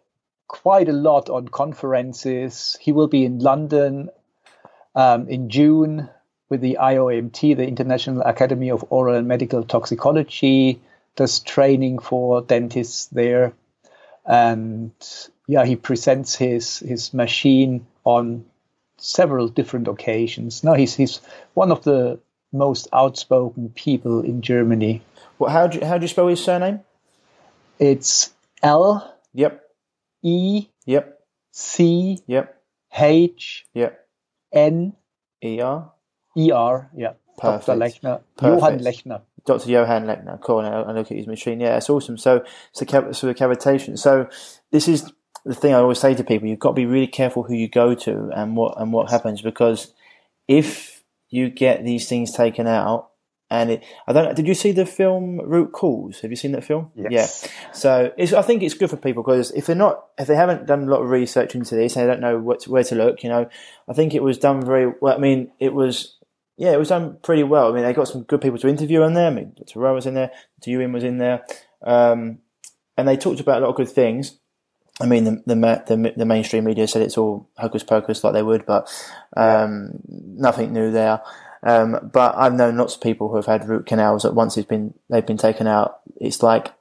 [0.46, 2.76] quite a lot on conferences.
[2.80, 4.10] He will be in London
[4.94, 6.08] um, in June
[6.48, 10.80] with the IOMT, the International Academy of Oral and Medical Toxicology.
[11.16, 13.52] Does training for dentists there,
[14.24, 14.92] and
[15.46, 18.46] yeah, he presents his his machine on
[19.02, 20.64] several different occasions.
[20.64, 21.20] Now he's he's
[21.54, 22.20] one of the
[22.52, 25.02] most outspoken people in Germany.
[25.38, 26.80] Well, how do you, how do you spell his surname?
[27.78, 28.32] It's
[28.62, 29.60] L Yep.
[30.22, 31.18] E Yep.
[31.52, 32.62] C Yep.
[32.94, 34.06] H Yep.
[34.52, 34.92] N
[35.42, 35.92] E R.
[36.36, 36.90] E R.
[36.96, 37.66] Yeah, Perfect.
[37.66, 37.78] Dr.
[37.78, 38.62] Lechner, Perfect.
[38.62, 39.22] Johann Lechner.
[39.44, 39.70] Dr.
[39.70, 40.40] Johann Lechner.
[40.40, 40.60] Cool.
[40.60, 41.60] And I look at his machine.
[41.60, 42.16] Yeah, it's awesome.
[42.16, 43.98] So, so, so the cavitation.
[43.98, 44.28] So,
[44.70, 45.12] this is
[45.44, 47.68] the thing I always say to people: you've got to be really careful who you
[47.68, 49.92] go to and what and what happens because
[50.48, 53.10] if you get these things taken out,
[53.50, 54.34] and it, I don't.
[54.34, 56.20] Did you see the film Root Cause?
[56.20, 56.90] Have you seen that film?
[56.94, 57.42] Yes.
[57.42, 57.72] Yeah.
[57.72, 60.66] So it's, I think it's good for people because if they're not, if they haven't
[60.66, 63.22] done a lot of research into this, and they don't know what where to look,
[63.22, 63.48] you know,
[63.88, 65.14] I think it was done very well.
[65.14, 66.16] I mean, it was,
[66.56, 67.70] yeah, it was done pretty well.
[67.70, 69.26] I mean, they got some good people to interview on there.
[69.26, 69.80] I mean, Dr.
[69.80, 70.30] Rau was in there,
[70.60, 70.70] Dr.
[70.70, 71.44] Ewing was in there,
[71.84, 72.38] um,
[72.96, 74.38] and they talked about a lot of good things.
[75.02, 75.54] I mean, the, the
[75.86, 78.88] the the mainstream media said it's all hocus pocus like they would, but
[79.36, 81.20] um, nothing new there.
[81.64, 84.68] Um, but I've known lots of people who have had root canals that once it's
[84.68, 86.72] been they've been taken out, it's like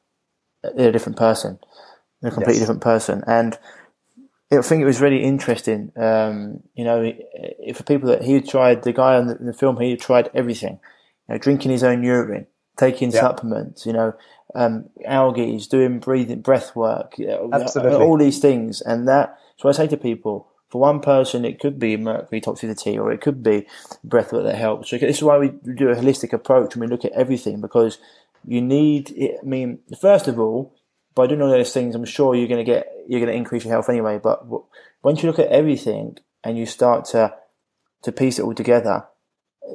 [0.76, 1.60] they're a different person,
[2.22, 2.62] they're a completely Yes.
[2.62, 3.24] different person.
[3.26, 3.58] And
[4.52, 5.92] I think it was really interesting.
[5.96, 7.14] Um, you know,
[7.74, 10.80] for people that he tried, the guy in the, the film, he tried everything.
[11.28, 12.48] You know, drinking his own urine,
[12.82, 13.22] taking Yeah.
[13.22, 13.86] supplements.
[13.86, 14.14] You know,
[14.56, 17.16] um, algae, doing breathing, breath work.
[17.54, 18.06] Absolutely.
[18.06, 19.38] all these things, and that.
[19.58, 23.22] So I say to people, for one person, it could be mercury toxicity, or it
[23.22, 23.68] could be
[24.04, 24.90] breath work that helps.
[24.90, 28.00] So this is why we do a holistic approach and we look at everything because
[28.46, 29.12] you need.
[29.12, 30.74] It, I mean, first of all,
[31.14, 33.64] by doing all those things, I'm sure you're going to get you're going to increase
[33.66, 34.20] your health anyway.
[34.22, 34.38] But
[35.04, 37.34] once you look at everything and you start to
[38.04, 39.06] to piece it all together,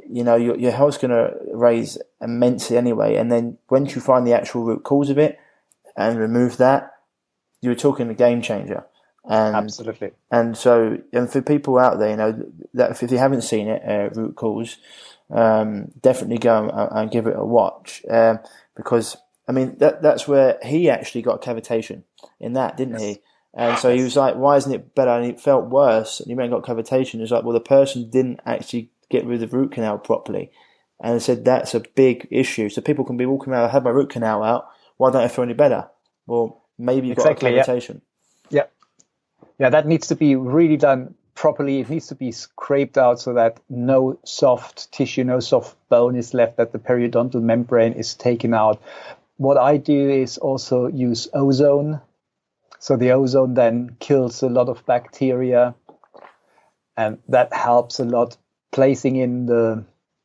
[0.08, 3.16] you know your your health's going to raise immensely anyway.
[3.16, 5.38] And then once you find the actual root cause of it
[5.96, 6.92] and remove that,
[7.60, 8.84] you're talking a game changer.
[9.28, 10.12] And Absolutely.
[10.30, 13.82] and so, and for people out there, you know, that if you haven't seen it,
[13.84, 14.76] uh, Root Cause,
[15.30, 18.04] um, definitely go and, and give it a watch.
[18.08, 18.38] Um,
[18.76, 19.16] because,
[19.48, 22.04] I mean, that, that's where he actually got cavitation
[22.38, 23.18] in that, didn't he?
[23.52, 25.10] And so he was like, why isn't it better?
[25.10, 26.20] And it felt worse.
[26.20, 27.14] And he went and got cavitation.
[27.14, 30.50] It was like, well, the person didn't actually get rid of the root canal properly.
[31.00, 32.68] And I said, that's a big issue.
[32.68, 34.68] So people can be walking around, I had my root canal out.
[34.96, 35.88] Why don't I feel any better?
[36.26, 38.00] Well, maybe you've Exactly, got a cavitation.
[38.50, 38.64] Yeah.
[39.58, 41.80] Yeah, that needs to be really done properly.
[41.80, 46.32] It needs to be scraped out so that no soft tissue, no soft bone is
[46.32, 48.82] left, that the periodontal membrane is taken out.
[49.36, 52.00] What I do is also use ozone.
[52.78, 55.74] So the ozone then kills a lot of bacteria
[56.96, 58.36] and that helps a lot
[58.76, 59.82] placing in the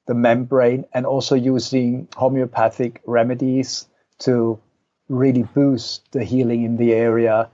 [0.08, 3.88] the membrane and also using homeopathic remedies
[4.20, 4.60] to
[5.08, 7.48] really boost the healing in the area.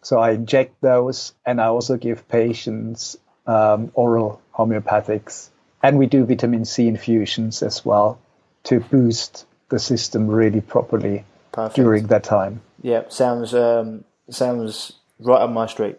[0.00, 5.50] So I inject those, and I also give patients um, oral homeopathics,
[5.82, 8.18] and we do vitamin C infusions as well
[8.64, 11.76] to boost the system really properly Perfect.
[11.76, 12.62] during that time.
[12.80, 15.96] Yeah, sounds um, sounds right up my street.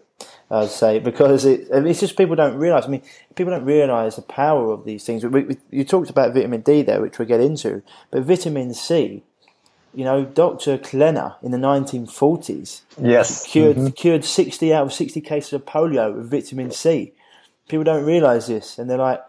[0.50, 2.84] I'd say because it, I mean, it's just people don't realise.
[2.84, 3.02] I mean,
[3.34, 5.24] people don't realise the power of these things.
[5.24, 9.24] We, we, you talked about vitamin D there, which we'll get into, but vitamin C.
[9.92, 10.76] You know, Dr.
[10.78, 13.46] Klenner in the 1940s Yes.
[13.46, 13.88] cured mm-hmm.
[13.88, 17.12] cured 60 out of 60 cases of polio with vitamin C.
[17.68, 19.20] People don't realise this, and they're like,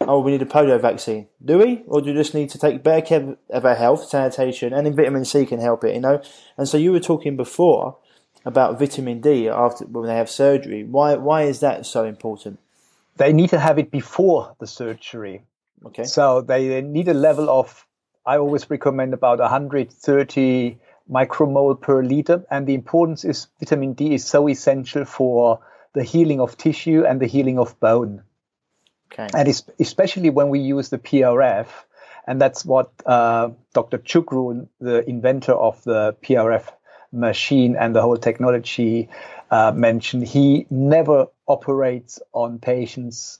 [0.00, 1.82] "Oh, we need a polio vaccine, do we?
[1.88, 4.96] Or do we just need to take better care of our health, sanitation, and then
[4.96, 6.22] vitamin C can help it?" You know.
[6.56, 7.98] And so you were talking before
[8.44, 10.84] about vitamin D after when they have surgery.
[10.84, 12.58] Why why is that so important?
[13.16, 15.44] They need to have it before the surgery.
[15.86, 16.04] Okay.
[16.04, 17.86] So they need a level of,
[18.26, 20.78] I always recommend about 130
[21.10, 22.44] micromole per liter.
[22.50, 25.60] And the importance is vitamin D is so essential for
[25.92, 28.22] the healing of tissue and the healing of bone.
[29.12, 29.28] Okay.
[29.32, 31.68] And especially when we use the PRF.
[32.26, 33.98] And that's what uh, Dr.
[33.98, 36.70] Choukroun, the inventor of the PRF
[37.14, 39.08] machine and the whole technology,
[39.50, 40.26] uh, mentioned.
[40.26, 43.38] He never operates on patients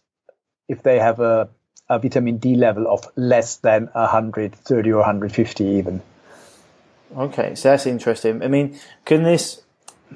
[0.68, 1.48] if they have a,
[1.88, 6.02] a vitamin D level of less than 130 or 150 even.
[7.16, 8.42] Okay, so that's interesting.
[8.42, 9.62] I mean, can this,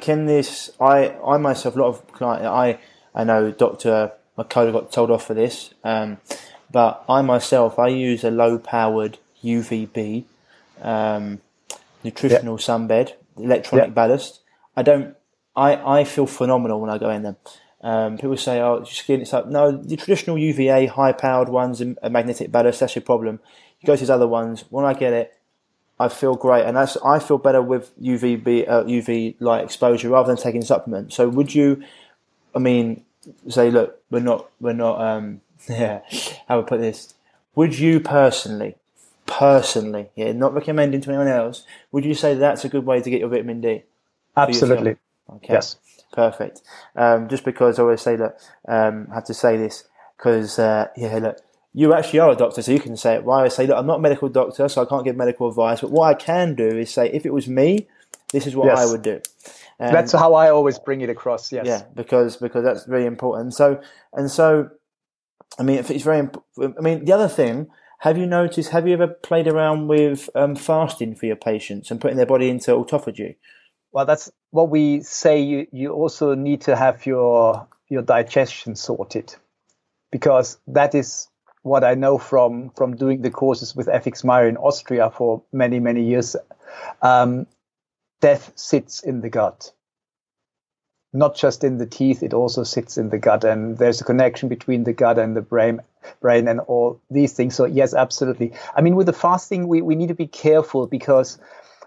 [0.00, 0.70] can this?
[0.80, 2.78] I, I myself, a lot of client, I,
[3.14, 6.18] I know Doctor McCullough got told off for this, um,
[6.70, 10.24] but I myself, I use a low-powered UVB,
[10.82, 11.40] um,
[12.02, 13.92] nutritional sunbed, electronic Yeah.
[13.92, 14.40] ballast.
[14.76, 15.14] I don't,
[15.56, 17.36] I, I feel phenomenal when I go in them.
[17.80, 22.50] Um, people say, "Oh, skin." It's like no, the traditional UVA high-powered ones and magnetic
[22.50, 22.80] ballast.
[22.80, 23.38] That's your problem.
[23.80, 24.64] You go to these other ones.
[24.70, 25.32] When I get it,
[26.00, 30.26] I feel great, and that's I feel better with UVB uh, UV light exposure rather
[30.26, 31.14] than taking supplements.
[31.14, 31.82] So, would you?
[32.54, 33.04] I mean,
[33.48, 35.00] say, look, we're not, we're not.
[35.00, 36.00] Um, yeah,
[36.48, 37.14] how would I put this?
[37.54, 38.74] Would you personally,
[39.28, 43.10] personally, yeah, not recommending to anyone else, would you say that's a good way to
[43.10, 43.84] get your vitamin D?
[44.36, 44.96] Absolutely.
[45.30, 45.52] Okay.
[45.54, 45.76] Yes.
[46.12, 46.62] Perfect.
[46.96, 49.84] Um, just because I always say that, um, I have to say this
[50.16, 51.36] because, uh, yeah, look,
[51.74, 53.24] you actually are a doctor, so you can say it.
[53.24, 55.82] Why I say, look, I'm not a medical doctor, so I can't give medical advice.
[55.82, 57.86] But what I can do is say, if it was me,
[58.32, 58.78] this is what Yes.
[58.78, 59.20] I would do.
[59.78, 61.52] And- That's how I always bring it across.
[61.52, 61.66] Yes.
[61.66, 63.54] yeah, because because that's very important.
[63.54, 63.80] So
[64.12, 64.70] and so,
[65.58, 66.18] I mean, it's very.
[66.18, 67.68] imp- I mean, the other thing.
[68.02, 68.70] Have you noticed?
[68.70, 72.48] Have you ever played around with um, fasting for your patients and putting their body
[72.48, 73.36] into autophagy?
[73.90, 75.40] Well, that's what we say.
[75.40, 79.34] You you also need to have your your digestion sorted,
[80.12, 81.28] because that is
[81.62, 85.80] what I know from from doing the courses with FX Mayr in Austria for many
[85.80, 86.36] many years.
[87.02, 87.48] Um,
[88.20, 89.72] death sits in the gut,
[91.12, 92.22] not just in the teeth.
[92.22, 95.42] It also sits in the gut, and there's a connection between the gut and the
[95.42, 95.80] brain
[96.20, 97.54] brain and all these things.
[97.54, 98.52] So yes, absolutely.
[98.74, 101.38] I mean, with the fasting, we, we need to be careful because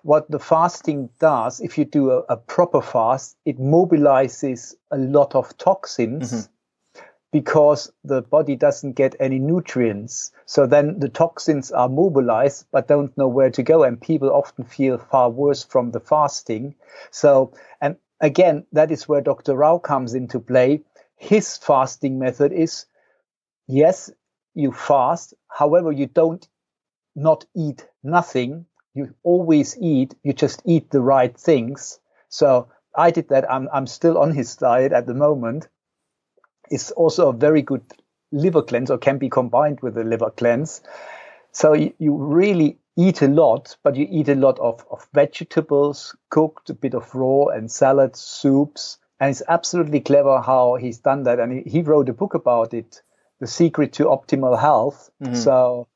[0.03, 5.36] what the fasting does, if you do a, a proper fast, it mobilizes a lot
[5.36, 7.01] of toxins mm-hmm.
[7.32, 10.32] because the body doesn't get any nutrients.
[10.45, 13.84] So then the toxins are mobilized but don't know where to go.
[13.84, 16.76] And people often feel far worse from the fasting.
[17.11, 19.55] So, and again, that is where Dr.
[19.55, 20.82] Rau comes into play.
[21.15, 22.86] His fasting method is
[23.72, 24.11] yes,
[24.53, 25.34] you fast.
[25.47, 26.47] However, you don't
[27.15, 28.65] not eat nothing.
[28.93, 30.15] You always eat.
[30.24, 31.99] You just eat the right things.
[32.30, 33.49] So I did that.
[33.49, 35.67] I'm, I'm still on his diet at the moment.
[36.69, 37.84] It's also a very good
[38.32, 40.82] liver cleanse or can be combined with a liver cleanse.
[41.51, 46.15] So you, you really eat a lot, but you eat a lot of, of vegetables,
[46.30, 48.97] cooked, a bit of raw and salads, soups.
[49.19, 51.39] And it's absolutely clever how he's done that.
[51.39, 53.01] And he, he wrote a book about it,
[53.41, 55.09] The Secret to Optimal Health.
[55.35, 55.87] So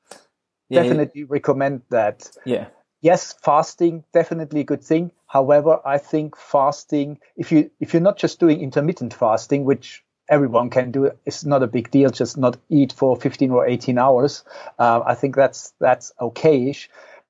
[0.69, 2.29] Yeah, definitely recommend that.
[2.43, 2.67] Yeah.
[3.01, 5.11] Yes, fasting definitely a good thing.
[5.27, 10.71] However, I think fasting, if you if you're not just doing intermittent fasting, which everyone
[10.71, 12.09] can do, it's not a big deal.
[12.09, 14.43] Just not eat for 15 or 18 hours.
[14.79, 16.87] Uh, I think that's that's okayish.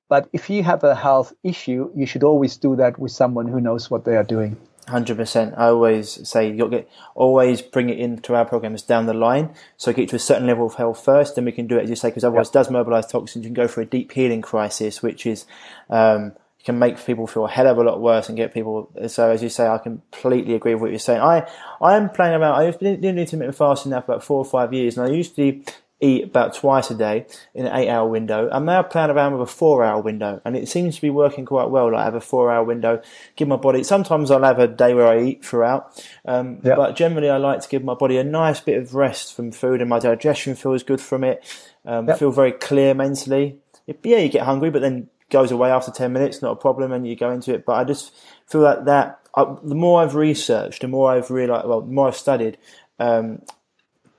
[0.08, 3.60] But if you have a health issue, you should always do that with someone who
[3.60, 4.56] knows what they are doing.
[4.88, 5.54] Hundred percent.
[5.56, 9.14] I always say you got to get always bring it into our programs down the
[9.14, 9.52] line.
[9.76, 11.90] So get to a certain level of health first, then we can do it as
[11.90, 13.44] you say, because otherwise it does mobilise toxins.
[13.44, 15.44] You can go for a deep healing crisis, which is
[15.90, 16.34] um,
[16.64, 18.90] can make people feel a hell of a lot worse and get people.
[19.08, 21.20] So as you say, I completely agree with what you're saying.
[21.20, 21.48] I
[21.80, 22.54] I am playing around.
[22.54, 25.34] I've been doing intermittent fasting now for about four or five years, and I used
[25.36, 25.62] to
[26.00, 27.24] eat about twice a day
[27.54, 28.48] in an eight hour window.
[28.52, 31.46] I'm now playing around with a four hour window and it seems to be working
[31.46, 31.90] quite well.
[31.92, 33.00] Like I have a four hour window,
[33.36, 35.90] give my body, sometimes I'll have a day where I eat throughout.
[36.26, 36.74] Um, Yeah.
[36.76, 39.80] but generally I like to give my body a nice bit of rest from food
[39.80, 41.42] and my digestion feels good from it.
[41.86, 42.18] Um, Yep.
[42.18, 43.58] feel very clear mentally.
[43.86, 46.92] It- yeah, you get hungry, but then goes away after 10 minutes, not a problem,
[46.92, 47.64] and you go into it.
[47.64, 48.12] But I just
[48.46, 52.08] feel like that, I, the more I've researched, the more I've realized, well, the more
[52.08, 52.58] I've studied,
[53.00, 53.42] um,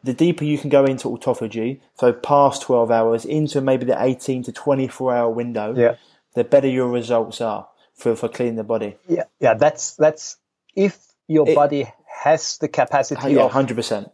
[0.08, 4.44] the deeper you can go into autophagy, so past 12 hours, into maybe the 18
[4.44, 5.96] to 24 hour window, Yeah.
[6.34, 8.96] the better your results are for, for cleaning the body.
[9.08, 9.54] Yeah, yeah.
[9.54, 10.38] That's that's
[10.76, 10.98] if
[11.28, 11.92] your It- body
[12.24, 14.10] has the capacity Yeah, of 100%.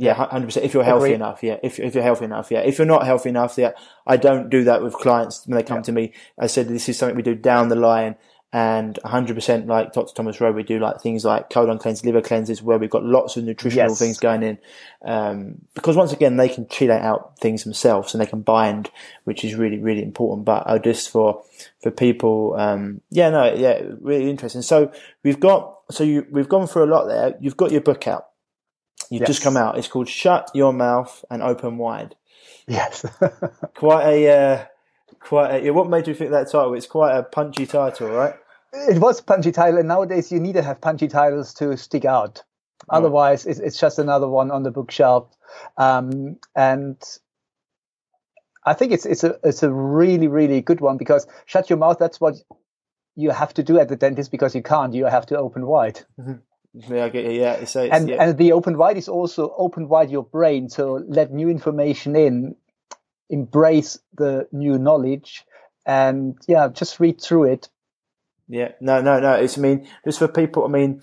[0.00, 0.64] Yeah, hundred percent.
[0.64, 1.14] If you're healthy Agree.
[1.16, 1.56] enough, yeah.
[1.60, 2.60] If if you're healthy enough, yeah.
[2.60, 3.72] If you're not healthy enough, yeah.
[4.06, 6.12] I don't do that with clients when they come to me.
[6.38, 8.14] I said this is something we do down the line,
[8.52, 10.14] and hundred percent like Dr.
[10.14, 13.36] Thomas Rau, we do like things like colon cleanse, liver cleanses, where we've got lots
[13.36, 13.98] of nutritional Yes.
[13.98, 14.58] things going in.
[15.04, 18.90] Um, because once again, they can chelate out things themselves and they can bind,
[19.24, 20.46] which is really really important.
[20.46, 21.42] But uh, just for
[21.82, 24.62] for people, um, yeah, no, yeah, really interesting.
[24.62, 24.92] So
[25.22, 27.36] we've got so you we've gone through a lot there.
[27.40, 28.28] You've got your book out.
[29.10, 29.78] You've just come out.
[29.78, 32.14] It's called Shut Your Mouth and Open Wide.
[32.66, 33.06] yes.
[33.74, 34.64] Quite a, uh,
[35.20, 36.74] quite a, what made you think that title?
[36.74, 38.34] It's quite a punchy title, right?
[38.72, 42.42] it was punchy title, and nowadays you need to have punchy titles to stick out.
[42.90, 45.28] Otherwise, it's, it's just another one on the bookshelf.
[45.76, 46.96] Um, and
[48.64, 51.98] I think it's it's a it's a really really good one because shut your mouth.
[51.98, 52.36] That's what
[53.16, 54.94] you have to do at the dentist because you can't.
[54.94, 56.00] You have to open wide,
[56.88, 57.32] Yeah, I get you.
[57.32, 58.22] Yeah, it's, it's and yeah.
[58.22, 60.68] and the open wide is also open wide your brain.
[60.68, 62.56] So let new information in,
[63.30, 65.44] embrace the new knowledge,
[65.86, 67.68] and yeah, just read through it.
[68.48, 69.34] Yeah, no, no, no.
[69.34, 70.64] It's I mean, just for people.
[70.64, 71.02] I mean,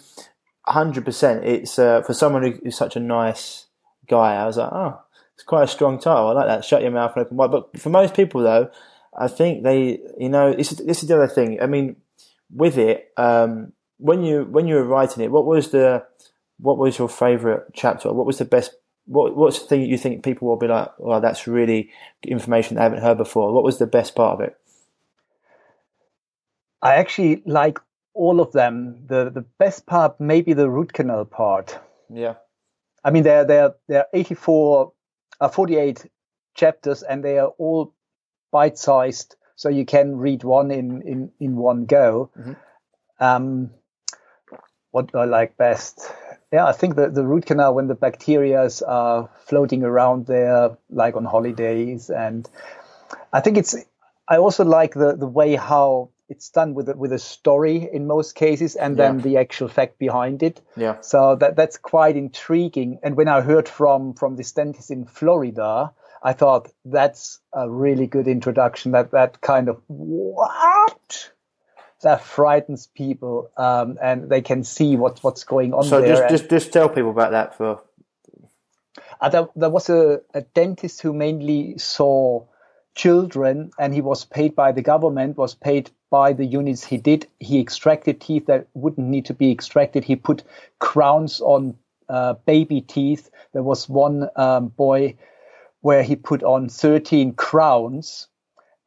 [0.65, 1.45] hundred percent.
[1.45, 3.67] It's uh, for someone who's such a nice
[4.07, 4.35] guy.
[4.35, 4.99] I was like, oh,
[5.35, 6.29] it's quite a strong title.
[6.29, 6.65] I like that.
[6.65, 7.51] Shut your mouth and open wide.
[7.51, 8.71] But for most people, though,
[9.17, 11.61] I think they, you know, this is this is the other thing.
[11.61, 11.97] I mean,
[12.53, 16.03] with it, um, when you when you were writing it, what was the
[16.57, 18.11] what was your favourite chapter?
[18.11, 18.75] What was the best?
[19.05, 20.89] What what's the thing you think people will be like?
[20.97, 21.91] Well, that's really
[22.23, 23.53] information they haven't heard before.
[23.53, 24.57] What was the best part of it?
[26.81, 27.79] I actually like
[28.13, 29.05] all of them.
[29.07, 31.77] The the best part, maybe the root canal part.
[32.09, 32.35] Yeah.
[33.03, 34.91] I mean, there there there are 84,
[35.39, 36.05] uh, 48
[36.55, 37.93] chapters, and they are all
[38.51, 42.31] bite sized, so you can read one in in in one go.
[42.37, 42.53] Mm-hmm.
[43.19, 43.69] Um,
[44.91, 46.11] what do I like best?
[46.55, 51.17] Yeah, I think the, the root canal when the bacteria are floating around there, like
[51.17, 52.49] on holidays, and
[53.33, 53.75] I think it's.
[54.25, 58.07] I also like the the way how it's done with a, with a story in
[58.07, 59.23] most cases, and then yeah.
[59.23, 60.61] the actual fact behind it.
[60.77, 61.01] Yeah.
[61.01, 62.99] So that that's quite intriguing.
[63.03, 65.91] And when I heard from from this dentist in Florida,
[66.23, 68.93] I thought that's a really good introduction.
[68.93, 71.31] That that kind of what
[72.05, 75.83] that frightens people, um, and they can see what what's going on.
[75.83, 76.15] So there.
[76.15, 77.81] just just just tell people about that for.
[79.19, 82.45] Uh, there, there was a, a dentist who mainly saw
[82.93, 87.27] children and he was paid by the government was paid by the units he did
[87.39, 90.43] he extracted teeth that wouldn't need to be extracted he put
[90.79, 91.75] crowns on
[92.07, 95.13] uh, baby teeth there was one um, boy
[95.81, 98.27] where he put on 13 crowns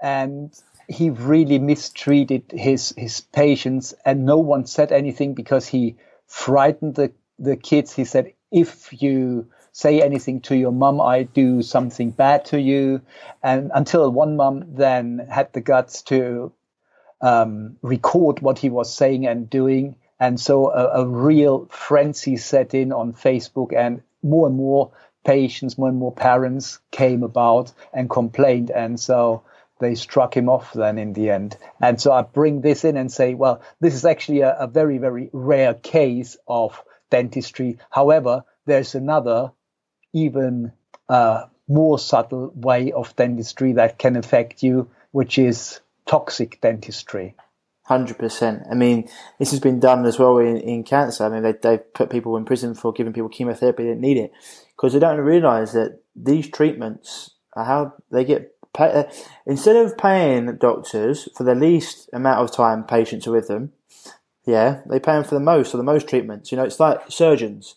[0.00, 0.58] and
[0.88, 7.12] he really mistreated his his patients and no one said anything because he frightened the
[7.38, 7.92] the kids.
[7.92, 13.02] He said if you say anything to your mom i do something bad to you.
[13.42, 16.52] And until one mom then had the guts to
[17.20, 19.96] um, record what he was saying and doing.
[20.18, 24.90] And so a, a real frenzy set in on facebook and more and more
[25.24, 28.70] patients more and more parents came about and complained.
[28.70, 29.42] And so
[29.80, 31.56] they struck him off then in the end.
[31.80, 34.98] And so I bring this in and say, well, this is actually a, a very,
[34.98, 37.78] very rare case of dentistry.
[37.90, 39.52] However, there's another,
[40.12, 40.72] even
[41.08, 47.34] uh, more subtle way of dentistry that can affect you, which is toxic dentistry.
[47.84, 48.64] Hundred percent.
[48.70, 49.08] I mean,
[49.38, 51.24] this has been done as well in, in cancer.
[51.24, 54.32] I mean, they they put people in prison for giving people chemotherapy that need it
[54.76, 59.04] because they don't realise that these treatments are how they get pay, uh,
[59.46, 63.72] instead of paying doctors for the least amount of time patients are with them,
[64.48, 66.50] yeah, they pay them for the most or the most treatments.
[66.50, 67.74] You know, it's like surgeons.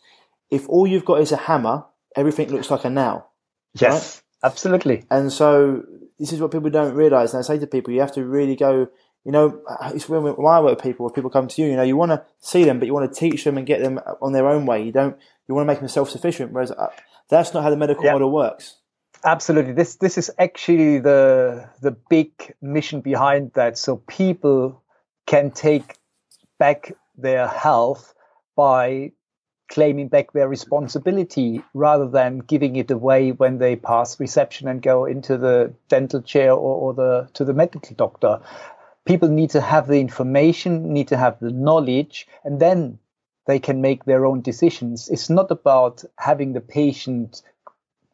[0.50, 1.86] If all you've got is a hammer,
[2.16, 3.28] everything looks like a nail.
[3.74, 4.50] Yes, right?
[4.50, 5.06] absolutely.
[5.12, 5.84] And so
[6.18, 7.34] this is what people don't realise.
[7.34, 8.88] And I say to people, you have to really go.
[9.24, 9.62] You know,
[9.94, 11.96] it's when, when I work with people, if people come to you, you know, you
[11.96, 14.48] want to see them, but you want to teach them and get them on their
[14.48, 14.84] own way.
[14.84, 15.18] You don't.
[15.48, 16.54] You want to make them self sufficient.
[16.54, 16.88] Whereas uh,
[17.30, 18.14] that's not how the medical yep.
[18.14, 18.78] model works.
[19.24, 19.74] Absolutely.
[19.74, 23.78] This this is actually the the big mission behind that.
[23.78, 24.82] So people
[25.28, 25.98] can take
[26.58, 28.14] back their health
[28.56, 29.12] by
[29.70, 35.06] claiming back their responsibility rather than giving it away when they pass reception and go
[35.06, 38.40] into the dental chair or, or the to the medical doctor.
[39.06, 43.00] People need to have the information, need to have the knowledge, and then
[43.48, 45.10] they can make their own decisions.
[45.10, 47.42] It's not about having the patient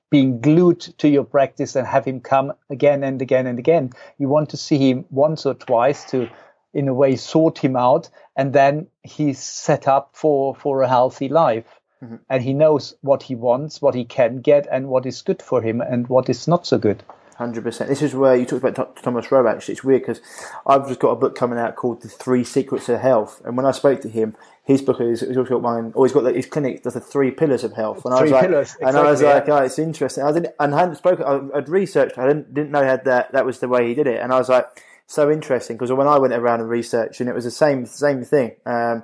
[0.09, 3.91] being glued to your practice and have him come again and again and again.
[4.17, 6.29] You want to see him once or twice to,
[6.73, 11.29] in a way, sort him out, and then he's set up for for a healthy
[11.29, 11.65] life.
[12.03, 12.15] Mm-hmm.
[12.29, 15.61] And he knows what he wants, what he can get, and what is good for
[15.61, 17.03] him, and what is not so good.
[17.37, 17.87] Hundred percent.
[17.87, 19.47] This is where you talked about Thomas Rau.
[19.47, 20.21] Actually, it's weird because
[20.65, 23.63] I've just got a book coming out called "The Three Secrets of Health," and when
[23.63, 25.91] I spoke to him, his book is he's also got mine.
[25.93, 28.05] Or he's got his clinic does the three pillars of health.
[28.05, 30.23] And I was like, pillars, exactly, and I was like, oh, it's interesting.
[30.23, 31.51] I didn't and I hadn't spoken.
[31.53, 32.17] I'd researched.
[32.17, 34.39] I didn't didn't know had that that was the way he did it, and I
[34.39, 34.65] was like,
[35.05, 38.23] so interesting because when I went around and researched, and it was the same same
[38.23, 39.03] thing, um,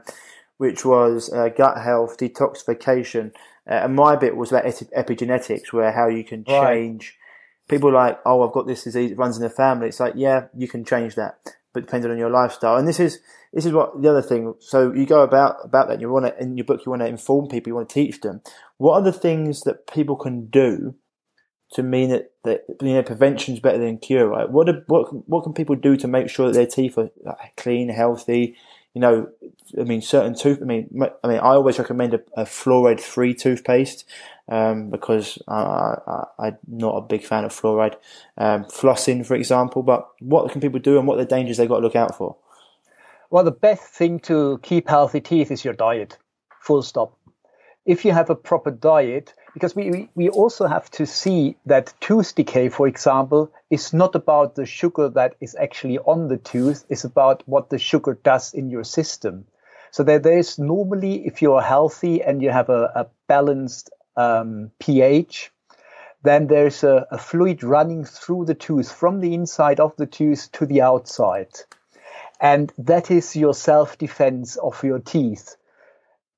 [0.57, 3.31] which was uh, gut health, detoxification,
[3.69, 7.13] uh, and my bit was about epigenetics, where how you can change.
[7.13, 7.19] Right
[7.67, 9.87] people are like, oh, I've got this disease, it runs in the family.
[9.87, 11.37] It's like, yeah, you can change that,
[11.73, 12.77] but depending on your lifestyle.
[12.77, 13.19] And this is
[13.53, 14.53] this is what the other thing.
[14.59, 16.01] So you go about about that.
[16.01, 18.21] You want to in your book, you want to inform people, you want to teach
[18.21, 18.41] them.
[18.77, 20.95] What are the things that people can do
[21.73, 24.27] to mean that that you know prevention is better than cure?
[24.27, 24.49] Right?
[24.49, 27.11] What do, what what can people do to make sure that their teeth are
[27.57, 28.57] clean, healthy?
[28.93, 29.29] You know,
[29.79, 30.59] I mean, certain tooth.
[30.61, 30.87] I mean,
[31.23, 34.05] I mean, I always recommend a, a fluoride-free toothpaste
[34.47, 35.95] um, because I,
[36.39, 37.95] am not a big fan of fluoride.
[38.37, 41.69] Um, flossing, for example, but what can people do and what are the dangers they've
[41.69, 42.37] got to look out for?
[43.29, 46.19] Well, the best thing to keep healthy teeth is your diet.
[46.61, 47.17] Full stop.
[47.85, 52.33] If you have a proper diet, because we, we also have to see that tooth
[52.35, 57.03] decay, for example, is not about the sugar that is actually on the tooth, it's
[57.03, 59.45] about what the sugar does in your system.
[59.91, 65.51] So that there's normally, if you're healthy and you have a, a balanced um, pH,
[66.23, 70.51] then there's a, a fluid running through the tooth from the inside of the tooth
[70.53, 71.51] to the outside.
[72.41, 75.57] And that is your self defense of your teeth.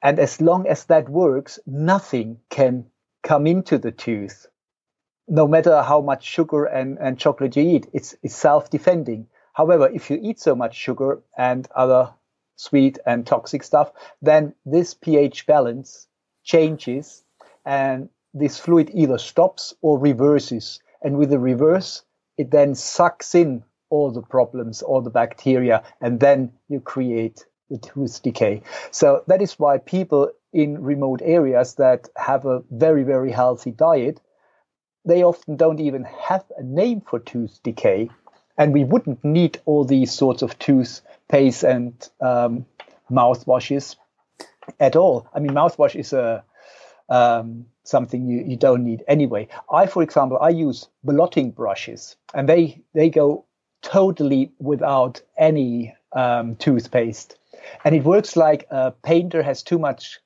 [0.04, 2.88] And as long as that works, nothing can
[3.26, 4.46] come into the tooth.
[5.28, 9.28] No matter how much sugar and, and chocolate you eat, it's, it's self defending.
[9.54, 12.14] However, if you eat so much sugar and other
[12.56, 16.08] sweet and toxic stuff, then this pH balance
[16.44, 17.24] changes
[17.66, 20.80] and this fluid either stops or reverses.
[21.02, 22.04] And with the reverse,
[22.38, 27.78] it then sucks in all the problems, all the bacteria, and then you create the
[27.80, 28.62] tooth decay.
[28.92, 34.22] So that is why people in remote areas that have a very, very healthy diet,
[35.04, 38.10] they often don't even have a name for tooth decay.
[38.58, 42.66] And we wouldn't need all these sorts of toothpaste and um,
[43.12, 43.98] mouthwashes
[44.80, 45.28] at all.
[45.34, 46.46] I mean, mouthwash is a
[47.10, 49.50] um, something you, you don't need anyway.
[49.70, 53.46] I, for example, I use blotting brushes, and they they go
[53.82, 57.38] totally without any um, toothpaste,
[57.84, 60.20] and it works like a painter has too much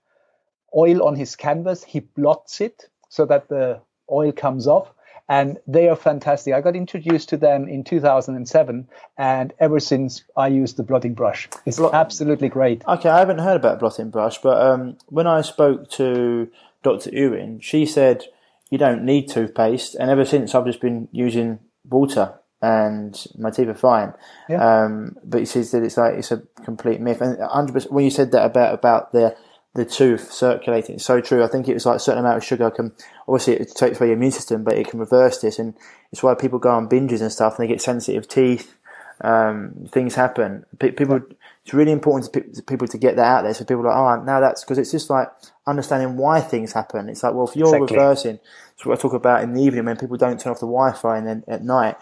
[0.76, 1.84] oil on his canvas.
[1.84, 4.93] He blots it so that the oil comes off.
[5.28, 6.55] And they are fantastic.
[6.55, 11.47] I got introduced to them in 2007, and ever since I use the blotting brush.
[11.67, 12.84] It's Blot- absolutely great.
[12.88, 16.49] Okay, I haven't heard about blotting brush, but um, when I spoke to
[16.82, 17.11] Dr.
[17.11, 18.26] Urin, she said
[18.72, 23.67] you don't need toothpaste, and ever since I've just been using water and my teeth
[23.67, 24.13] are fine.
[24.49, 24.84] Yeah.
[24.84, 27.22] Um, but she said it's like it's a complete myth.
[27.22, 29.36] And 100 when you said that about about the
[29.76, 31.43] the tooth circulating, it's so true.
[31.43, 32.91] I think it was like a certain amount of sugar can
[33.28, 35.76] obviously it takes away your immune system, but it can reverse this, and
[36.11, 38.76] it's why people go on binges and stuff, and they get sensitive teeth.
[39.22, 40.65] Um, things happen.
[40.80, 41.20] Pe- people,
[41.65, 43.53] it's really important to, pe- to people to get that out there.
[43.53, 45.28] So people are like, oh, now that's because it's just like
[45.67, 47.09] understanding why things happen.
[47.09, 47.97] It's like, well, if you're Exactly.
[47.97, 48.39] reversing,
[48.74, 51.17] it's what I talk about in the evening when people don't turn off the Wi-Fi,
[51.17, 51.97] and then at night,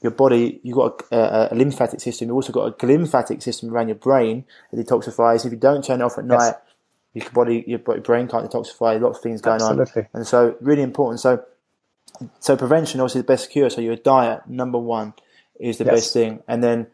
[0.00, 2.28] your body, you've got a, a, a lymphatic system.
[2.28, 5.44] You've also got a glymphatic system around your brain that detoxifies.
[5.44, 6.40] If you don't turn it off at Yes.
[6.40, 6.54] night,
[7.14, 9.00] your body, your brain can't detoxify.
[9.00, 10.02] Lots of things going Absolutely.
[10.02, 11.20] on, and so really important.
[11.20, 11.44] So,
[12.40, 13.70] so prevention obviously the best cure.
[13.70, 15.14] So your diet, number one,
[15.60, 15.94] is the Yes.
[15.94, 16.86] best thing, and then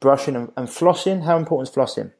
[0.00, 1.24] brushing and, and flossing.
[1.24, 2.12] How important is flossing?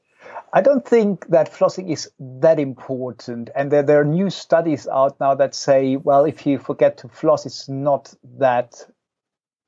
[0.54, 3.48] I don't think that flossing is that important.
[3.56, 7.08] And there, there are new studies out now that say, well, if you forget to
[7.08, 8.86] floss, it's not that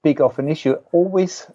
[0.03, 0.75] big of an issue.
[0.93, 1.47] Always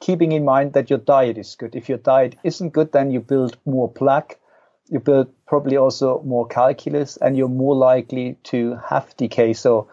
[0.00, 1.76] keeping in mind that your diet is good.
[1.76, 4.40] If your diet isn't good, then you build more plaque.
[4.92, 9.54] You build probably also more calculus, and you're more likely to have decay.
[9.54, 9.88] So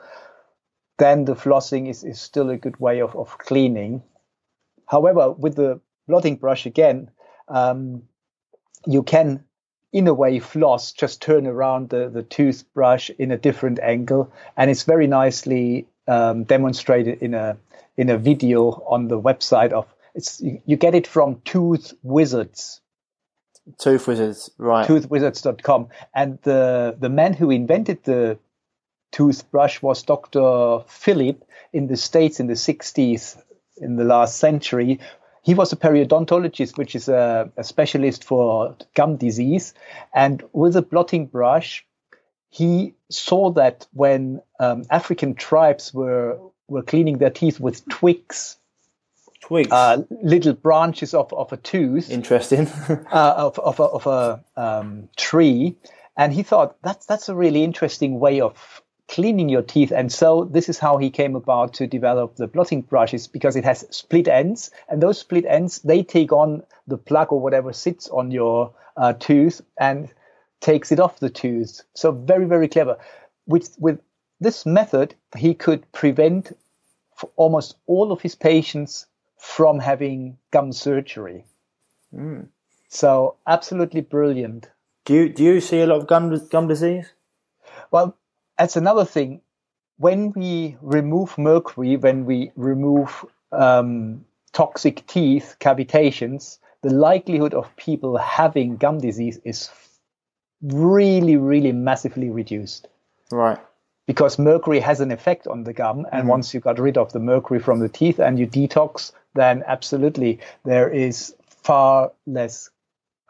[0.98, 4.04] then the flossing is, is still a good way of, of cleaning.
[4.86, 7.12] However, with the blotting brush again,
[7.48, 8.04] um,
[8.86, 9.46] you can
[9.94, 14.70] in a way floss just turn around the, the toothbrush in a different angle and
[14.70, 17.58] it's very nicely um, demonstrated in a
[17.98, 22.82] in a video on the website of it's you, you get it from tooth wizards
[23.78, 24.88] Tooth wizards, right?
[24.88, 28.38] toothwizards.com and the the man who invented the
[29.12, 31.44] toothbrush was dr philip
[31.74, 33.42] in the states in the 60s
[33.78, 35.00] in the last century
[35.50, 39.74] he was a periodontologist, which is a, a specialist for gum disease.
[40.14, 41.86] And with a blotting brush,
[42.50, 46.38] he saw that when um, African tribes were,
[46.68, 48.58] were cleaning their teeth with twigs,
[49.42, 49.72] Twigs.
[49.72, 52.68] uh, little branches of, of a tooth, Interesting.
[52.90, 55.76] uh, of, of a, of a um, tree,
[56.18, 59.92] and he thought that's that's a really interesting way of cleaning your teeth.
[59.92, 63.64] And so this is how he came about to develop the blotting brushes because it
[63.64, 68.08] has split ends, and those split ends they take on the plug or whatever sits
[68.10, 70.10] on your uh, tooth and
[70.60, 71.82] takes it off the tooth.
[71.96, 72.98] So very very clever.
[73.48, 74.00] With with
[74.40, 76.56] this method, he could prevent
[77.16, 79.06] for almost all of his patients
[79.40, 81.46] from having gum surgery.
[82.90, 84.70] So absolutely brilliant.
[85.06, 87.12] do you do you see a lot of gum gum disease?
[87.92, 88.16] Well,
[88.58, 89.42] that's another thing.
[89.98, 98.18] When we remove mercury, when we remove um, toxic teeth cavitations, the likelihood of people
[98.18, 99.70] having gum disease is
[100.62, 102.88] really, really massively reduced
[103.32, 103.60] Right.
[104.08, 106.06] because mercury has an effect on the gum.
[106.12, 109.64] And once you got rid of the mercury from the teeth and you detox, then
[109.68, 112.70] absolutely there is far less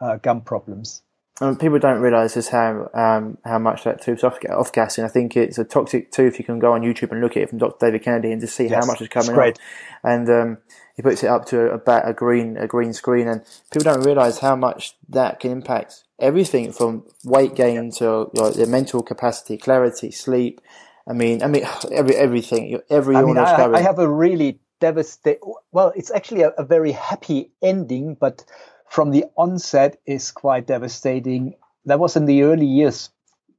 [0.00, 1.02] uh, gum problems.
[1.40, 5.04] um, people don't realise just how um, how much that tooth's off, off gassing.
[5.04, 6.38] I think it's a toxic tooth.
[6.38, 7.86] You can go on YouTube and look at it from Dr.
[7.86, 9.58] David Kennedy and just see Yes, how much is coming great.
[10.02, 10.58] And um,
[10.96, 14.04] he puts it up to a, ba- a green a green screen, and people don't
[14.04, 19.56] realise how much that can impact everything from weight gain to like, their mental capacity,
[19.56, 20.60] clarity, sleep.
[21.08, 23.72] I mean, I mean, every everything, every I mean, I.
[23.72, 25.40] I have a really devastating.
[25.72, 28.44] Well, it's actually a, a very happy ending, but
[28.88, 31.54] from the onset is quite devastating.
[31.84, 33.10] That was in the early years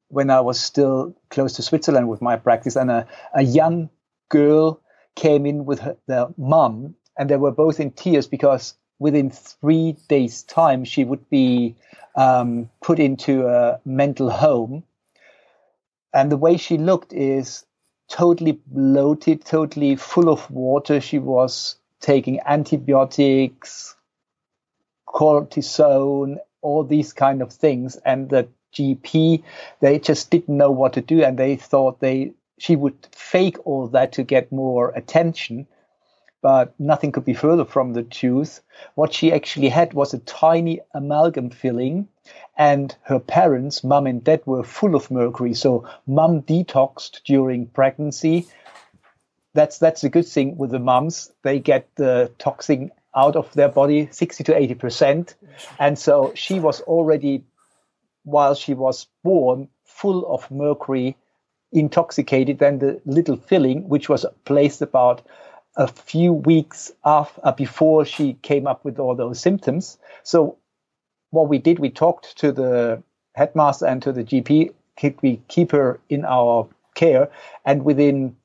[0.09, 3.89] when I was still close to Switzerland with my practice, and a, a young
[4.29, 4.81] girl
[5.15, 9.97] came in with her, their mum, and they were both in tears because within three
[10.07, 11.75] days' time she would be
[12.15, 14.83] um, put into a mental home.
[16.13, 17.65] And the way she looked is
[18.11, 20.99] totally bloated, totally full of water.
[20.99, 23.95] She was taking antibiotics,
[25.07, 27.95] cortisone, all these kind of things.
[27.95, 29.43] And the GP,
[29.79, 33.87] they just didn't know what to do, and they thought they she would fake all
[33.87, 35.65] that to get more attention.
[36.41, 38.61] But nothing could be further from the truth.
[38.95, 42.07] What she actually had was a tiny amalgam filling,
[42.57, 45.53] and her parents, mum and dad, were full of mercury.
[45.53, 48.47] So mum detoxed during pregnancy.
[49.53, 51.31] That's that's a good thing with the mums.
[51.43, 55.35] They get the toxin out of their body, sixty to eighty percent,
[55.77, 57.43] and so she was already,
[58.23, 61.17] while she was born, full of mercury,
[61.73, 62.59] intoxicated.
[62.59, 65.21] Then the little filling, which was placed about
[65.75, 69.97] a few weeks after, uh, before she came up with all those symptoms.
[70.23, 70.57] So
[71.31, 73.01] what we did, we talked to the
[73.35, 74.73] headmaster and to the GP.
[74.99, 77.29] Could we keep her in our care?
[77.65, 78.35] And within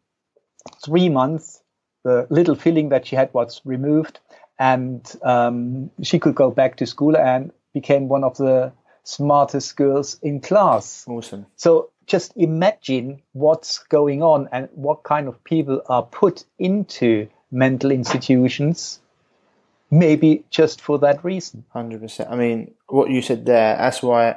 [0.84, 1.62] three months,
[2.04, 4.20] the little filling that she had was removed,
[4.58, 8.72] and um, she could go back to school and became one of the
[9.02, 11.04] smartest girls in class.
[11.08, 11.46] awesome.
[11.56, 17.90] So just imagine what's going on and what kind of people are put into mental
[17.90, 19.00] institutions,
[19.90, 21.64] maybe just for that reason.
[21.72, 22.30] Hundred percent.
[22.30, 23.76] I mean, what you said there.
[23.76, 24.36] That's why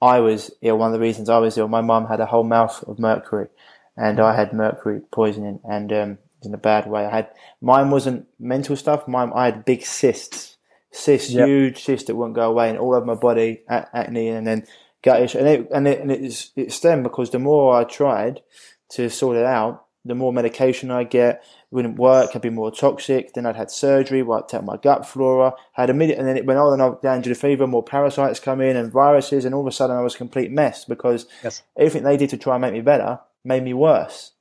[0.00, 0.78] I was ill.
[0.78, 1.68] One of the reasons I was ill.
[1.68, 3.48] My mum had a whole mouth of mercury,
[3.96, 7.04] and I had mercury poisoning, and um, in a bad way.
[7.04, 7.28] I had
[7.60, 9.06] mine wasn't mental stuff.
[9.06, 10.56] Mine, I had big cysts,
[10.90, 11.46] cysts, Yep.
[11.48, 14.66] huge cysts that wouldn't go away, and all over my body, acne, and then
[15.02, 15.38] gut issue.
[15.38, 18.40] And it and it and it's it stemmed because the more I tried
[18.92, 21.44] to sort it out, the more medication I get.
[21.70, 22.30] Wouldn't work.
[22.34, 23.34] I'd be more toxic.
[23.34, 25.54] Then I'd had surgery, wiped out my gut flora.
[25.72, 27.66] Had a minute, and then it went on and down to the fever.
[27.66, 30.50] More parasites come in and viruses, and all of a sudden I was a complete
[30.50, 31.62] mess because Yes.
[31.76, 34.32] everything they did to try and make me better made me worse.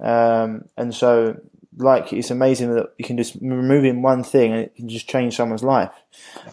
[0.00, 1.36] Um, and so,
[1.76, 5.08] like, it's amazing that you can just remove in one thing and it can just
[5.08, 5.92] change someone's life,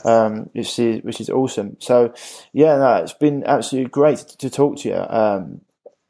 [0.06, 1.76] um, which is which is awesome.
[1.80, 2.14] So,
[2.54, 5.62] yeah, no, it's been absolutely great to talk to you, um,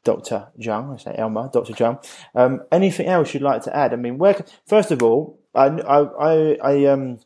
[0.04, 0.94] Doctor Jung.
[0.94, 1.98] I say Elmar, Doctor Jung.
[2.34, 3.92] Um, anything else you'd like to add?
[3.92, 4.32] I mean, where?
[4.34, 7.18] can- First of all, I I I, um.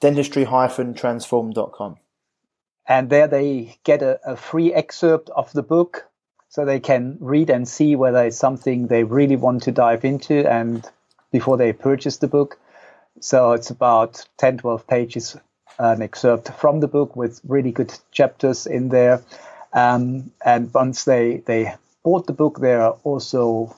[0.00, 1.96] dentistry-transform.com.
[2.88, 6.06] and there they get a, a free excerpt of the book,
[6.48, 10.50] so they can read and see whether it's something they really want to dive into,
[10.50, 10.88] and
[11.32, 12.58] before they purchase the book.
[13.20, 15.36] So it's about 10, 12 pages,
[15.78, 19.22] an excerpt from the book with really good chapters in there.
[19.72, 23.76] Um, and once they, they bought the book, there are also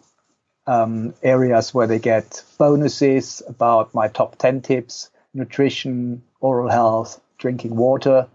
[0.66, 7.74] um, areas where they get bonuses about my top 10 tips, nutrition, oral health, drinking
[7.74, 8.28] water.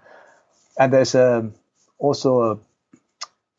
[0.77, 1.49] And there's a,
[1.97, 2.57] also a,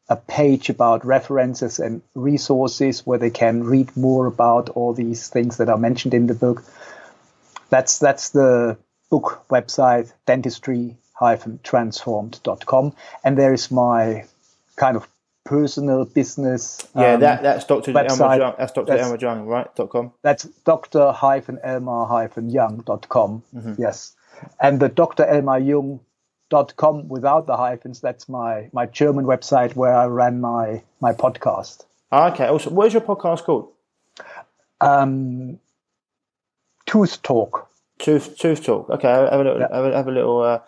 [0.08, 5.56] a page about references and resources where they can read more about all these things
[5.58, 6.64] that are mentioned in the book.
[7.70, 8.76] That's that's the
[9.10, 12.92] book website dentistry-transformed.com
[13.22, 14.24] and there is my
[14.76, 15.06] kind of
[15.44, 17.92] personal business Yeah, um, that, that's Dr.
[17.92, 18.38] Elmar website.
[18.38, 18.54] Jung.
[18.58, 18.86] That's Dr.
[18.86, 19.72] That's- Elmar Jung, right?
[19.76, 20.12] Dot com.
[20.22, 23.42] that's dr-elmar-jung.com
[23.78, 24.12] yes
[24.60, 24.88] and the
[26.50, 31.84] drelmarjung.com without the hyphens that's my my german website where i ran my my podcast
[32.12, 32.46] okay.
[32.46, 33.72] Also, what is your podcast called?
[34.80, 35.58] um
[36.86, 38.90] tooth talk Tooth Tooth Talk.
[38.90, 39.68] Okay, have a little Yeah.
[39.72, 40.58] have a, have a little uh,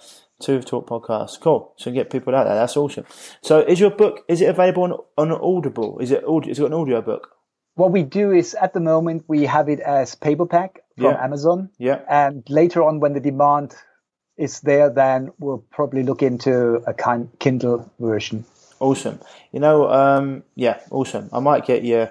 [0.41, 1.41] Tooth Talk podcast.
[1.41, 1.73] Cool.
[1.77, 2.55] So get people out there.
[2.55, 3.05] That's awesome.
[3.43, 4.21] So is your book?
[4.29, 5.99] Is it available on on Audible?
[5.99, 6.53] Is it audio?
[6.53, 7.31] Is it got an audio book?
[7.75, 11.23] what we do is at the moment we have it as paperback from Yeah.
[11.25, 11.69] Amazon.
[11.79, 11.99] Yeah.
[12.09, 13.75] And later on, when the demand
[14.37, 18.45] is there, then we'll probably look into a kind Kindle version.
[18.81, 19.21] Awesome.
[19.53, 21.31] You know, um, yeah, awesome.
[21.33, 22.09] I might get you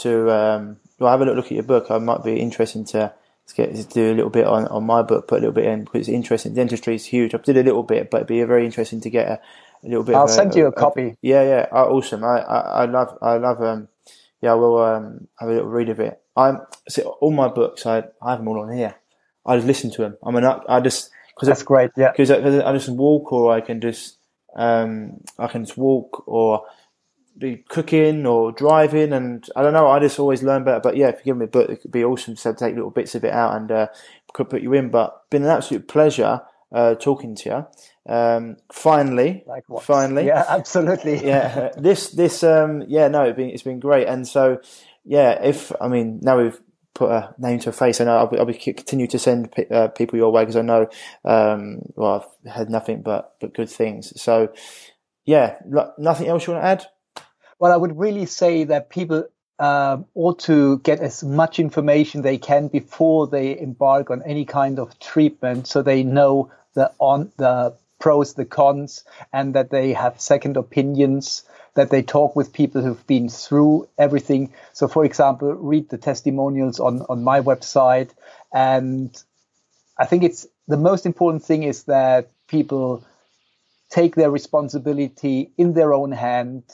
[0.00, 1.90] to um, well, have a little look at your book.
[1.90, 3.12] I might be interested to,
[3.46, 5.64] to get to do a little bit on, on my book, put a little bit
[5.64, 6.54] in because it's interesting.
[6.54, 7.34] Dentistry is huge.
[7.34, 9.40] I did a little bit, but it'd be very interesting to get a,
[9.84, 10.14] a little bit.
[10.14, 11.16] I'll send you a copy.
[11.22, 12.24] yeah, yeah, oh, awesome.
[12.24, 13.62] I, I, I love, I love.
[13.62, 13.88] Um,
[14.40, 16.20] yeah, I will um, have a little read of it.
[16.36, 17.86] I'm see, all my books.
[17.86, 18.96] I, I have them all on here.
[19.46, 20.18] I just listen to them.
[20.22, 21.10] I'm an, I just
[21.42, 21.90] because That's great.
[21.96, 22.10] Yeah.
[22.12, 24.18] because I, 'cause I just walk or I can just
[24.54, 26.64] um, I can just walk or
[27.38, 31.10] be cooking or driving and I don't know I just always learn better but yeah
[31.12, 33.70] forgive me but it could be awesome to take little bits of it out and
[33.72, 33.86] uh,
[34.34, 36.42] could put you in but been an absolute pleasure
[36.72, 37.48] uh, talking to
[38.06, 39.84] you um, finally Likewise.
[39.84, 41.24] finally Yeah, absolutely.
[41.26, 44.60] yeah this this um yeah no it's been it's been great and so
[45.04, 46.60] yeah if i mean now we've
[46.94, 49.88] put a name to a face And i'll I'll be continue to send pe- uh,
[49.88, 50.88] people your way because i know
[51.24, 54.52] um well i've had nothing but but good things so
[55.24, 56.86] yeah lo- nothing else you want to add
[57.58, 59.24] Well, I would really say that people
[59.58, 64.78] um, ought to get as much information they can before they embark on any kind
[64.78, 70.20] of treatment, so they know the on the pros, the cons, and that they have
[70.20, 71.44] second opinions.
[71.74, 74.52] That they talk with people who've been through everything.
[74.74, 78.10] So, for example, read the testimonials on on my website,
[78.52, 79.10] and
[79.98, 83.04] I think it's the most important thing is that people
[83.90, 86.64] take their responsibility in their own hand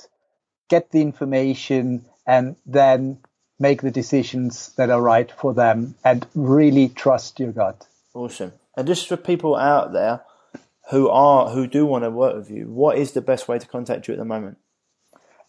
[0.69, 3.19] get the information and then
[3.59, 7.87] make the decisions that are right for them and really trust your gut.
[8.15, 10.23] awesome and just for people out there
[10.91, 13.67] who are who do want to work with you what is the best way to
[13.67, 14.59] contact you at the moment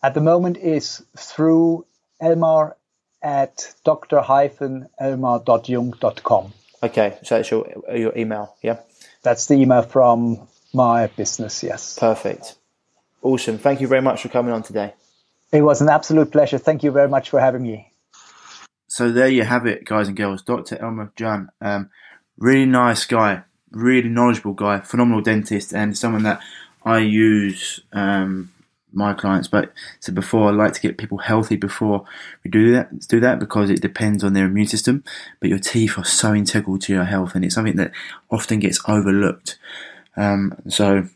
[0.02, 1.86] At the moment is through
[2.22, 2.76] Elmar
[3.22, 6.54] at dr-elmar.jung.com.
[6.84, 8.78] okay so that's your your email yeah
[9.24, 11.98] That's the email from my business, yes.
[12.00, 12.56] perfect
[13.22, 14.94] awesome thank you very much for coming on today
[15.52, 16.60] It was an absolute pleasure.
[16.60, 17.92] Thank you very much for having me.
[18.88, 20.44] So there you have it, guys and girls.
[20.44, 20.78] Dr.
[20.78, 21.90] Elmar Jung, um,
[22.38, 26.40] really nice guy, really knowledgeable guy, phenomenal dentist, and someone that
[26.86, 28.52] I use um,
[28.92, 29.48] my clients.
[29.48, 32.06] But so before, I like to get people healthy before
[32.44, 33.08] we do that.
[33.08, 35.04] Do that because it depends on their immune system.
[35.40, 37.92] But your teeth are so integral to your health, and it's something that
[38.30, 39.58] often gets overlooked.
[40.18, 41.08] Um, so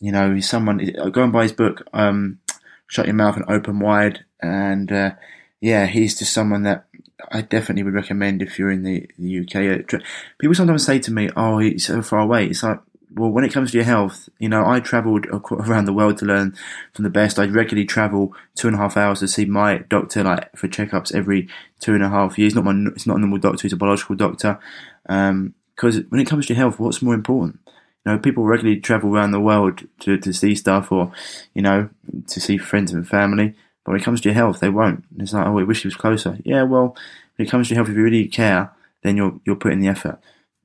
[0.00, 0.78] you know, someone.
[1.12, 1.86] Go and buy his book.
[1.92, 2.40] Um,
[2.86, 5.12] Shut your mouth and open wide, and uh,
[5.60, 6.84] yeah, he's just someone that
[7.32, 9.94] I definitely would recommend if you're in the, the UK.
[9.94, 9.98] Uh,
[10.38, 12.80] People sometimes say to me, "Oh, he's so far away." It's like,
[13.14, 16.24] well, when it comes to your health, you know, I travelled around the world to
[16.24, 16.56] learn
[16.92, 17.38] from the best.
[17.38, 21.14] I regularly travel two and a half hours to see my doctor, like for checkups
[21.14, 21.48] every
[21.80, 22.54] two and a half years.
[22.54, 24.58] Not my, it's not a normal doctor; he's a biological doctor.
[25.04, 27.60] Because when it comes to your health, what's more important?
[28.04, 31.12] You know, people regularly travel around the world to, to see stuff or,
[31.54, 31.88] you know,
[32.26, 33.54] to see friends and family.
[33.84, 35.04] But when it comes to your health, they won't.
[35.18, 36.38] It's like, oh, I wish he was closer.
[36.44, 36.96] Yeah, well,
[37.36, 38.72] when it comes to your health, if you really care,
[39.02, 40.18] then you'll you'll put in the effort.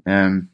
[0.05, 0.49] Um,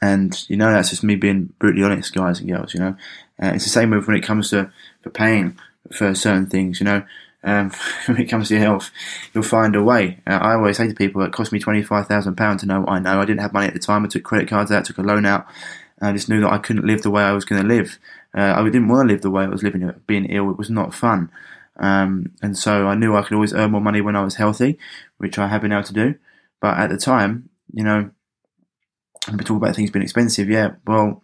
[0.00, 2.74] and you know that's just me being brutally honest, guys and girls.
[2.74, 2.96] You know,
[3.42, 4.70] uh, it's the same with when it comes to
[5.02, 5.58] for paying
[5.92, 6.80] for certain things.
[6.80, 7.02] You know,
[7.44, 7.70] um,
[8.06, 8.90] when it comes to your health,
[9.32, 10.20] you'll find a way.
[10.26, 12.80] Uh, I always say to people, it cost me twenty five thousand pounds to know
[12.80, 13.20] what I know.
[13.20, 14.04] I didn't have money at the time.
[14.04, 15.46] I took credit cards out, took a loan out.
[16.00, 17.98] I just knew that I couldn't live the way I was going to live.
[18.36, 19.88] Uh, I didn't want to live the way I was living.
[20.06, 21.30] Being ill, it was not fun.
[21.76, 24.78] Um, and so I knew I could always earn more money when I was healthy,
[25.18, 26.14] which I have been able to do.
[26.60, 28.10] But at the time, you know,
[29.28, 30.48] and we talk about things being expensive.
[30.48, 31.22] Yeah, well,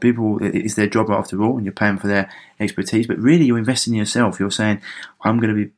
[0.00, 3.06] people, it's their job after all, and you're paying for their expertise.
[3.06, 4.40] But really, you're investing in yourself.
[4.40, 4.80] You're saying,
[5.22, 5.72] I'm going to be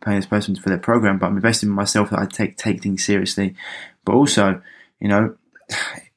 [0.00, 2.82] paying this person for their program, but I'm investing in myself that I take take
[2.82, 3.54] things seriously.
[4.04, 4.62] But also,
[5.00, 5.36] you know,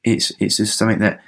[0.04, 1.20] it's it's just something that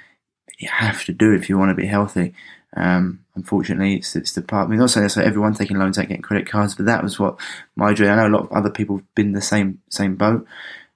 [0.57, 2.33] you have to do if you want to be healthy.
[2.77, 4.67] Um, unfortunately, it's, it's the part.
[4.67, 7.03] I mean, not saying that's like everyone taking loans, ain't getting credit cards, but that
[7.03, 7.39] was what
[7.75, 8.11] my dream.
[8.11, 10.45] I know a lot of other people have been in the same same boat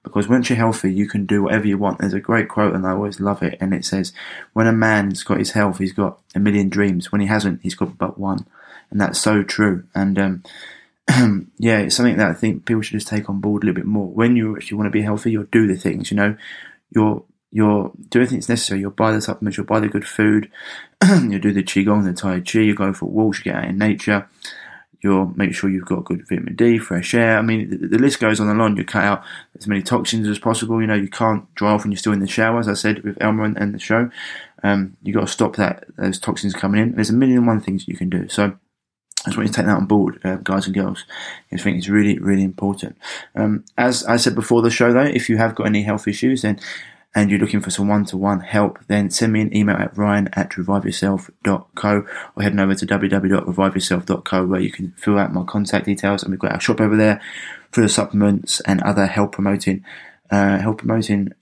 [0.02, 1.98] because once you're healthy, you can do whatever you want.
[1.98, 4.12] There's a great quote, and I always love it, and it says,
[4.52, 7.12] "When a man's got his health, he's got a million dreams.
[7.12, 8.46] When he hasn't, he's got but one."
[8.90, 9.84] And that's so true.
[9.94, 10.42] And um,
[11.58, 13.86] yeah, it's something that I think people should just take on board a little bit
[13.86, 14.06] more.
[14.06, 16.10] When you actually want to be healthy, you'll do the things.
[16.10, 16.36] You know,
[16.90, 17.22] you're
[17.52, 18.80] you'll do everything that's necessary.
[18.80, 20.50] You'll buy the supplements, you'll buy the good food,
[21.04, 23.78] you'll do the qigong, the tai chi, you go for walks, you get out in
[23.78, 24.28] nature.
[25.02, 27.38] You'll make sure you've got good vitamin D, fresh air.
[27.38, 28.76] I mean, the, the list goes on and on.
[28.76, 29.24] You cut out
[29.58, 30.80] as many toxins as possible.
[30.80, 33.02] You know, you can't dry off when you're still in the shower, as I said
[33.02, 34.10] with Elmar and, and the show.
[34.62, 36.94] Um, you got to stop that those toxins coming in.
[36.94, 38.28] There's a million and one things you can do.
[38.28, 38.56] So
[39.24, 41.04] I just want you to take that on board, uh, guys and girls.
[41.52, 42.96] I think it's really, really important.
[43.34, 46.40] Um, as I said before the show, though, if you have got any health issues,
[46.40, 46.58] then
[47.14, 50.50] and you're looking for some one-to-one help, then send me an email at ryan at
[50.50, 52.06] reviveyourself.co
[52.36, 56.40] or head over to www.reviveyourself.co where you can fill out my contact details and we've
[56.40, 57.20] got our shop over there
[57.72, 59.84] for the supplements and other health promoting,
[60.30, 61.32] uh, health promoting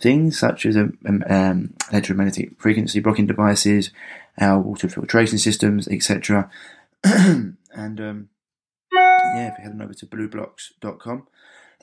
[0.00, 0.96] things such as um,
[1.28, 3.90] um, electromagnetic frequency blocking devices,
[4.38, 6.50] our water filtration systems, etc.
[7.04, 8.28] and um,
[8.92, 11.26] yeah, if you're heading over to blublox.com,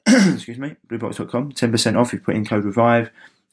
[0.33, 3.09] excuse me, blublox.com, 10% off if you put in code REVIVE,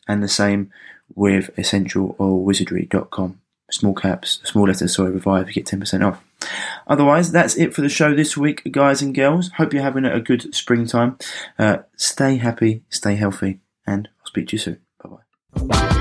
[0.07, 0.71] and the same
[1.15, 3.41] with essentialoilwizardry.com.
[3.71, 6.23] Small caps, small letters, sorry, revive, you get 10% off.
[6.87, 9.51] Otherwise, that's it for the show this week, guys and girls.
[9.57, 11.19] Hope you're having a good springtime.
[11.59, 14.81] Uh, stay happy, stay healthy, and I'll speak to you soon.
[15.03, 15.11] Bye
[15.57, 16.01] bye.